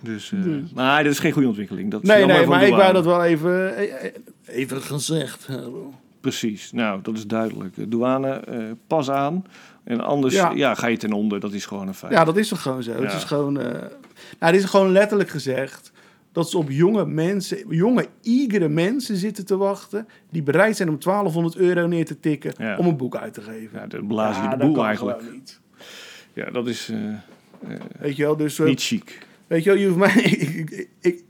[0.00, 0.40] Dus, eh,
[0.74, 1.90] maar dat is geen goede ontwikkeling.
[1.90, 4.12] Dat is nee, nee, maar ik wou dat wel even, eh, eh,
[4.46, 5.92] even gezegd hebben.
[6.20, 7.74] Precies, nou, dat is duidelijk.
[7.74, 9.44] De douane, eh, pas aan.
[9.84, 10.50] En anders Ja.
[10.50, 10.74] ja.
[10.74, 12.12] ga je ten onder, dat is gewoon een feit.
[12.12, 13.02] Ja, dat is toch gewoon zo.
[13.02, 13.60] Het is gewoon.
[13.60, 13.64] eh
[14.38, 15.92] nou, het is gewoon letterlijk gezegd
[16.32, 20.06] dat ze op jonge mensen, jonge, eagere mensen zitten te wachten.
[20.30, 22.52] die bereid zijn om 1200 euro neer te tikken.
[22.58, 22.76] Ja.
[22.76, 23.80] om een boek uit te geven.
[23.80, 25.32] Ja, dan blaas je Ja, de dat boel kan eigenlijk.
[25.32, 25.60] niet.
[26.32, 26.98] Ja, dat is eh,
[27.98, 28.58] Weet je wel, dus.
[28.58, 29.23] eh, niet chic.
[29.46, 30.22] Weet je wel, je hoeft mij.
[30.32, 31.24] ik, ik, ik,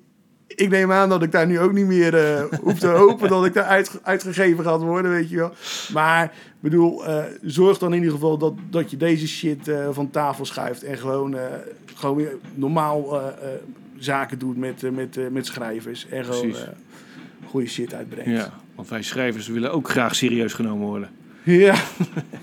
[0.46, 3.46] ik neem aan dat ik daar nu ook niet meer eh, hoef te hopen dat
[3.46, 5.52] ik daar uit, uitgegeven gaat worden, weet je wel.
[5.92, 9.88] Maar, ik bedoel, eh, zorg dan in ieder geval dat, dat je deze shit eh,
[9.90, 11.36] van tafel schuift en gewoon,
[11.94, 13.22] gewoon weer normaal
[13.98, 16.06] zaken doet met, met, met schrijvers.
[16.08, 16.54] En gewoon
[17.46, 18.30] goede shit uitbrengt.
[18.30, 21.10] Ja, want wij schrijvers willen ook graag serieus genomen worden.
[21.42, 21.76] Ja,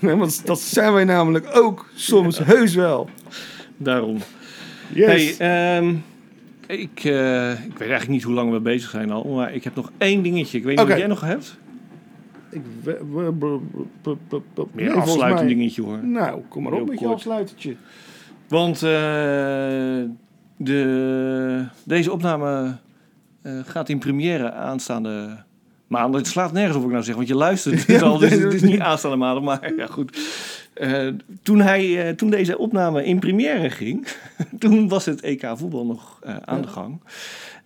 [0.00, 3.08] want dat zijn wij namelijk ook soms heus wel.
[3.76, 4.18] Daarom.
[4.94, 5.38] Yes.
[5.38, 5.94] Hey, ehm,
[6.66, 9.74] ik, eh, ik weet eigenlijk niet hoe lang we bezig zijn al, maar ik heb
[9.74, 10.58] nog één dingetje.
[10.58, 11.58] Ik weet niet wat jij nog hebt.
[12.50, 13.24] ik, Meer
[14.74, 16.04] nee, een afsluitend mij- dingetje hoor.
[16.04, 17.76] Nou, kom maar op Heel met je afsluitertje.
[18.48, 18.90] Want eh,
[20.56, 22.76] de, deze opname
[23.42, 25.36] eh, gaat in première aanstaande
[25.86, 26.20] maandag.
[26.20, 28.18] Het slaat nergens op wat ik nou zeg, want je luistert het al.
[28.18, 30.18] Dus het is niet aanstaande maandag, maar ja goed.
[30.82, 31.08] Eh,
[31.42, 34.06] toen, hij, eh, toen deze opname in première ging,
[34.58, 37.00] toen was het EK voetbal nog eh, aan de gang.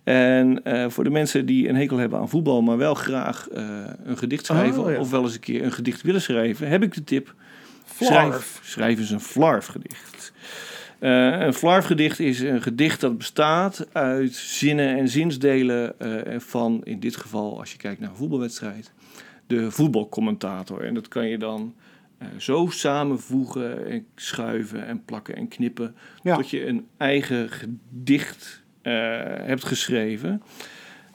[0.03, 0.61] En
[0.91, 3.47] voor de mensen die een hekel hebben aan voetbal, maar wel graag
[4.03, 4.99] een gedicht schrijven, Oh, ja.
[4.99, 7.33] of wel eens een keer een gedicht willen schrijven, heb ik de tip.
[7.99, 10.33] Schrijf, schrijf eens een flarfgedicht.
[10.99, 15.95] Een flarfgedicht is een gedicht dat bestaat uit zinnen en zinsdelen
[16.37, 18.91] van, in dit geval, als je kijkt naar een voetbalwedstrijd,
[19.47, 20.83] de voetbalcommentator.
[20.83, 21.73] En dat kan je dan
[22.37, 26.35] zo samenvoegen en schuiven en plakken en knippen, Ja.
[26.35, 28.93] tot je een eigen gedicht eh,
[29.25, 30.41] hebt geschreven.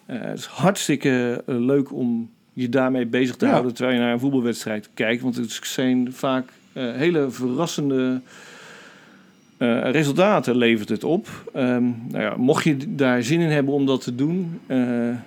[0.06, 3.50] Eh, het is hartstikke eh, leuk om je daarmee bezig te Ja.
[3.50, 5.22] houden terwijl je naar een voetbalwedstrijd kijkt.
[5.22, 8.20] Want het zijn vaak eh, hele verrassende
[9.56, 11.28] eh, resultaten levert het op.
[11.54, 14.78] Ehm, nou ja, mocht je daar zin in hebben om dat te doen, eh,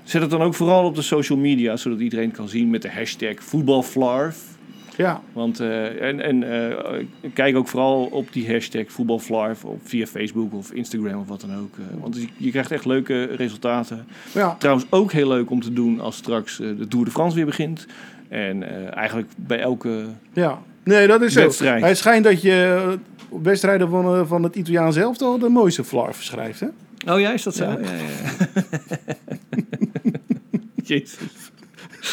[0.03, 2.91] zet het dan ook vooral op de social media, zodat iedereen kan zien met de
[2.91, 4.54] hashtag voetbalflarf.
[4.97, 10.05] Ja, Want, eh, en en eh, kijk ook vooral op die hashtag voetbalflarf op, via
[10.05, 11.77] Facebook of Instagram of wat dan ook.
[11.77, 14.05] eh, want je, je krijgt echt leuke resultaten.
[14.31, 14.55] ja.
[14.59, 17.85] Trouwens ook heel leuk om te doen als straks de Tour de France weer begint.
[18.29, 20.05] En eh, eigenlijk bij elke...
[20.33, 20.61] ja.
[20.83, 21.65] Nee, dat is zo.
[21.65, 22.97] Het schijnt dat je
[23.29, 26.67] op wedstrijden van, van het Italiaans elftal de mooiste flarf schrijft, hè?
[27.13, 27.63] Oh ja, is dat zo?
[27.63, 27.77] Ja.
[27.79, 29.13] Ja, ja,
[30.83, 31.17] Jezus,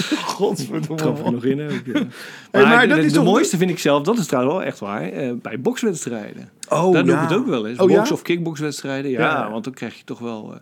[0.36, 0.96] Godverdomme.
[1.02, 1.70] trap er nog in ook.
[1.84, 1.92] ja.
[1.92, 2.06] Maar,
[2.50, 4.64] Hey, maar de, dat is de toch- mooiste vind ik zelf, dat is trouwens wel
[4.66, 6.50] echt waar, eh, bij bokswedstrijden.
[6.68, 7.26] Oh, Daar doe ik ja.
[7.28, 7.78] het ook wel eens.
[7.78, 7.96] Oh, ja?
[7.96, 9.10] Box- of kickboxwedstrijden.
[9.10, 9.50] Ja, Ja.
[9.50, 10.52] want dan krijg je toch wel...
[10.54, 10.58] eh,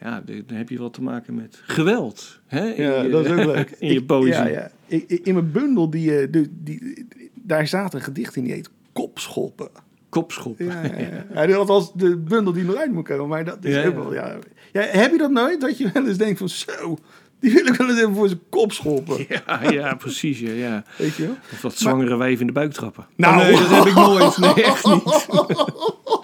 [0.00, 2.40] ja, dan heb je wat te maken met geweld.
[2.46, 2.66] Hè?
[2.68, 3.70] In Ja, je- dat is ook leuk.
[3.78, 4.32] In je poëzie.
[4.32, 4.70] Ja, ja.
[4.86, 8.70] Ik- In mijn bundel, die, eh, die, die, daar staat een gedicht in, die heet
[8.92, 9.68] Kopschoppen.
[10.08, 10.58] Kopschop.
[10.58, 10.98] Ja, ja,
[11.34, 11.46] ja.
[11.46, 13.98] ja, de bundel die nog uit moet komen, maar dat is Ja, ook ja.
[13.98, 14.38] wel, ja.
[14.72, 14.80] ja.
[14.82, 16.98] Heb je dat nooit, dat je wel eens denkt van zo,
[17.40, 20.38] die wil ik wel eens even voor zijn kop schoppen, Ja, ja, precies.
[20.40, 20.84] Ja, ja.
[20.96, 21.36] weet je wel?
[21.52, 23.06] Of dat zwangere wijf in de buik trappen.
[23.16, 23.36] Nou.
[23.40, 24.38] Oh, nee, dat heb ik nooit.
[24.54, 25.26] Nee, echt niet.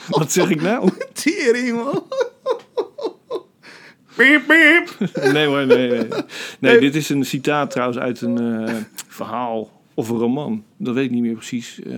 [0.08, 0.90] Wat zeg ik nou?
[1.12, 2.02] Tering, man.
[4.16, 5.10] Piep, piep.
[5.32, 6.08] Nee hoor, nee, nee.
[6.58, 8.74] Nee, dit is een citaat trouwens uit een eh,
[9.08, 10.64] verhaal of een roman.
[10.76, 11.80] Dat weet ik niet meer precies.
[11.82, 11.96] eh,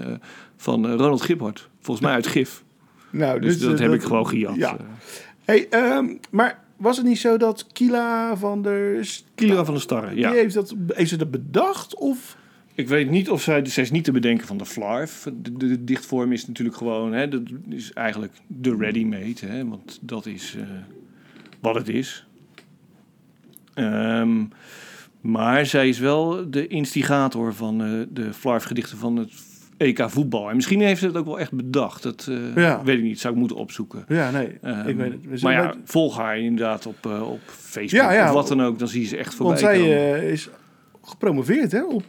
[0.57, 1.69] van eh, Ronald Giphart.
[1.81, 2.65] Volgens mij uit Gif.
[3.11, 4.55] Nou, Dus, dat eh, heb ik gewoon gejat.
[4.57, 4.77] Ja.
[5.45, 9.09] Hey, ehm, maar was het niet zo dat Kila van der...
[9.35, 10.31] Kilo van de Starren, ja.
[10.31, 11.95] Die heeft, dat, heeft ze dat bedacht?
[11.95, 12.37] Of...
[12.75, 15.29] Ik weet niet of zij, zij is niet te bedenken van de flarf.
[15.43, 19.99] De, de, de dichtvorm is natuurlijk gewoon, hè, dat is eigenlijk de ready-made, hè, want
[20.03, 20.67] dat is eh,
[21.61, 22.27] wat het is.
[23.75, 24.45] Ehm,
[25.21, 29.33] maar zij is wel de instigator van eh, de flarf-gedichten van het
[29.77, 30.49] EK voetbal.
[30.49, 32.03] En misschien heeft ze het ook wel echt bedacht.
[32.03, 32.83] Dat eh, Ja.
[32.85, 34.05] weet ik niet, zou ik moeten opzoeken.
[34.09, 35.43] Ja, nee, Ehm, ik weet het.
[35.43, 38.29] Maar ja, volg haar inderdaad op, eh, op Facebook Ja, ja.
[38.29, 38.79] of wat dan ook.
[38.79, 40.49] Dan zie je ze echt voorbij Want zij eh, is
[41.03, 42.05] gepromoveerd hè, op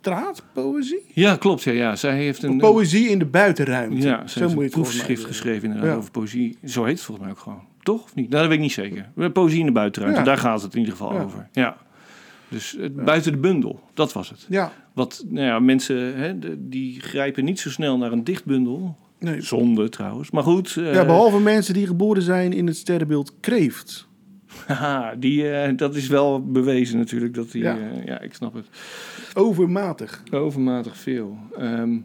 [0.00, 1.02] straatpoëzie.
[1.12, 1.62] Ja, klopt.
[1.62, 1.96] Ja, ja.
[1.96, 2.58] Zij heeft een...
[2.58, 4.06] Poëzie in de buitenruimte.
[4.06, 6.58] Ja, ze Zo moet je een het proefschrift geschreven inderdaad over poëzie.
[6.64, 7.62] Zo heet het volgens mij ook gewoon.
[7.82, 8.02] Toch?
[8.02, 8.28] Of niet?
[8.28, 9.30] Nou, dat weet ik niet zeker.
[9.32, 11.48] Poëzie in de buitenruimte, daar gaat het in ieder geval over.
[11.52, 11.76] Ja.
[12.48, 14.46] Dus het, buiten de bundel, dat was het.
[14.48, 16.38] Ja, Wat, nou ja, mensen hè,
[16.68, 18.96] die grijpen niet zo snel naar een dichtbundel.
[19.18, 19.40] nee.
[19.40, 20.30] Zonde trouwens.
[20.30, 24.08] Maar goed, eh, ja, behalve mensen die geboren zijn in het sterrenbeeld Kreeft.
[24.66, 27.34] haha, die, eh, dat is wel bewezen natuurlijk.
[27.34, 27.74] Dat die, Ja.
[27.74, 27.90] ja.
[28.04, 28.66] ja, ik snap het.
[29.34, 30.22] Overmatig.
[30.30, 31.36] Overmatig veel.
[31.58, 31.96] Ehm,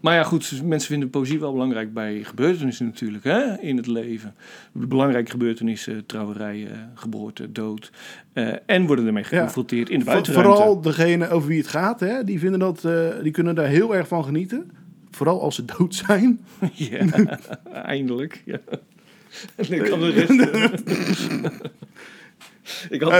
[0.00, 4.34] maar ja, goed, mensen vinden poëzie wel belangrijk bij gebeurtenissen natuurlijk, hè, in het leven.
[4.72, 7.90] Belangrijke gebeurtenissen, trouwerijen, geboorte, dood.
[8.32, 9.28] Eh, en worden ermee Ja.
[9.28, 10.52] geconfronteerd in de buitenruimte.
[10.56, 13.94] Vooral degene over wie het gaat, hè, die, vinden dat, eh, die kunnen daar heel
[13.96, 14.70] erg van genieten.
[15.10, 16.40] Vooral als ze dood zijn.
[16.72, 17.06] Ja,
[17.72, 18.42] eindelijk.
[18.44, 18.58] Ja.
[19.56, 20.30] En ik kan de rest...
[22.90, 23.12] ik had...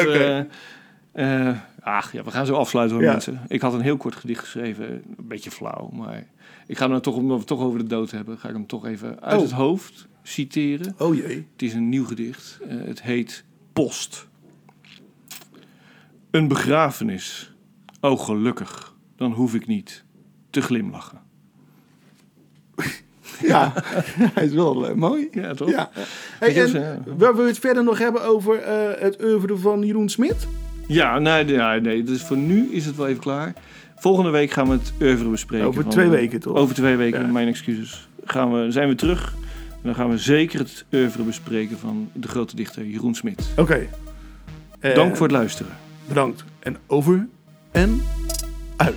[1.13, 1.51] Eh,
[1.81, 3.13] ach ja, we gaan zo afsluiten hoor Ja.
[3.13, 3.41] mensen.
[3.49, 4.91] Ik had een heel kort gedicht geschreven.
[4.93, 6.25] Een beetje flauw, maar...
[6.69, 8.39] Ik ga hem nou toch, omdat we het toch over de dood hebben...
[8.39, 9.43] ga ik hem toch even uit Oh.
[9.43, 10.95] het hoofd citeren.
[10.99, 11.47] Oh jee.
[11.53, 12.59] Het is een nieuw gedicht.
[12.69, 14.29] Eh, het heet post.
[16.31, 17.53] Een begrafenis.
[18.01, 18.95] Oh, gelukkig.
[19.17, 20.05] Dan hoef ik niet
[20.51, 21.21] te glimlachen.
[23.41, 23.73] Ja,
[24.35, 25.29] hij is wel eh, mooi.
[25.33, 25.71] Ja, toch?
[25.71, 25.91] Ja.
[26.39, 26.99] Hey, heb en ja.
[27.17, 30.49] Willen we het verder nog hebben over eh, het oeuvre van Jeroen Smit?
[30.87, 32.03] Ja, nee, nee, nee.
[32.03, 33.53] Dus voor nu is het wel even klaar.
[33.99, 35.67] Volgende week gaan we het oeuvre bespreken.
[35.67, 36.57] Over van- twee weken, toch?
[36.57, 37.27] Over twee weken, Ja.
[37.33, 38.09] mijn excuses.
[38.25, 39.35] Gaan we, zijn we terug.
[39.71, 43.49] En dan gaan we zeker het oeuvre bespreken van de grote dichter Jeroen Smit.
[43.57, 43.87] Oké.
[44.81, 45.73] Eh, Dank voor het luisteren.
[46.09, 46.45] Bedankt.
[46.59, 47.27] En over
[47.71, 48.03] en
[48.77, 48.97] uit.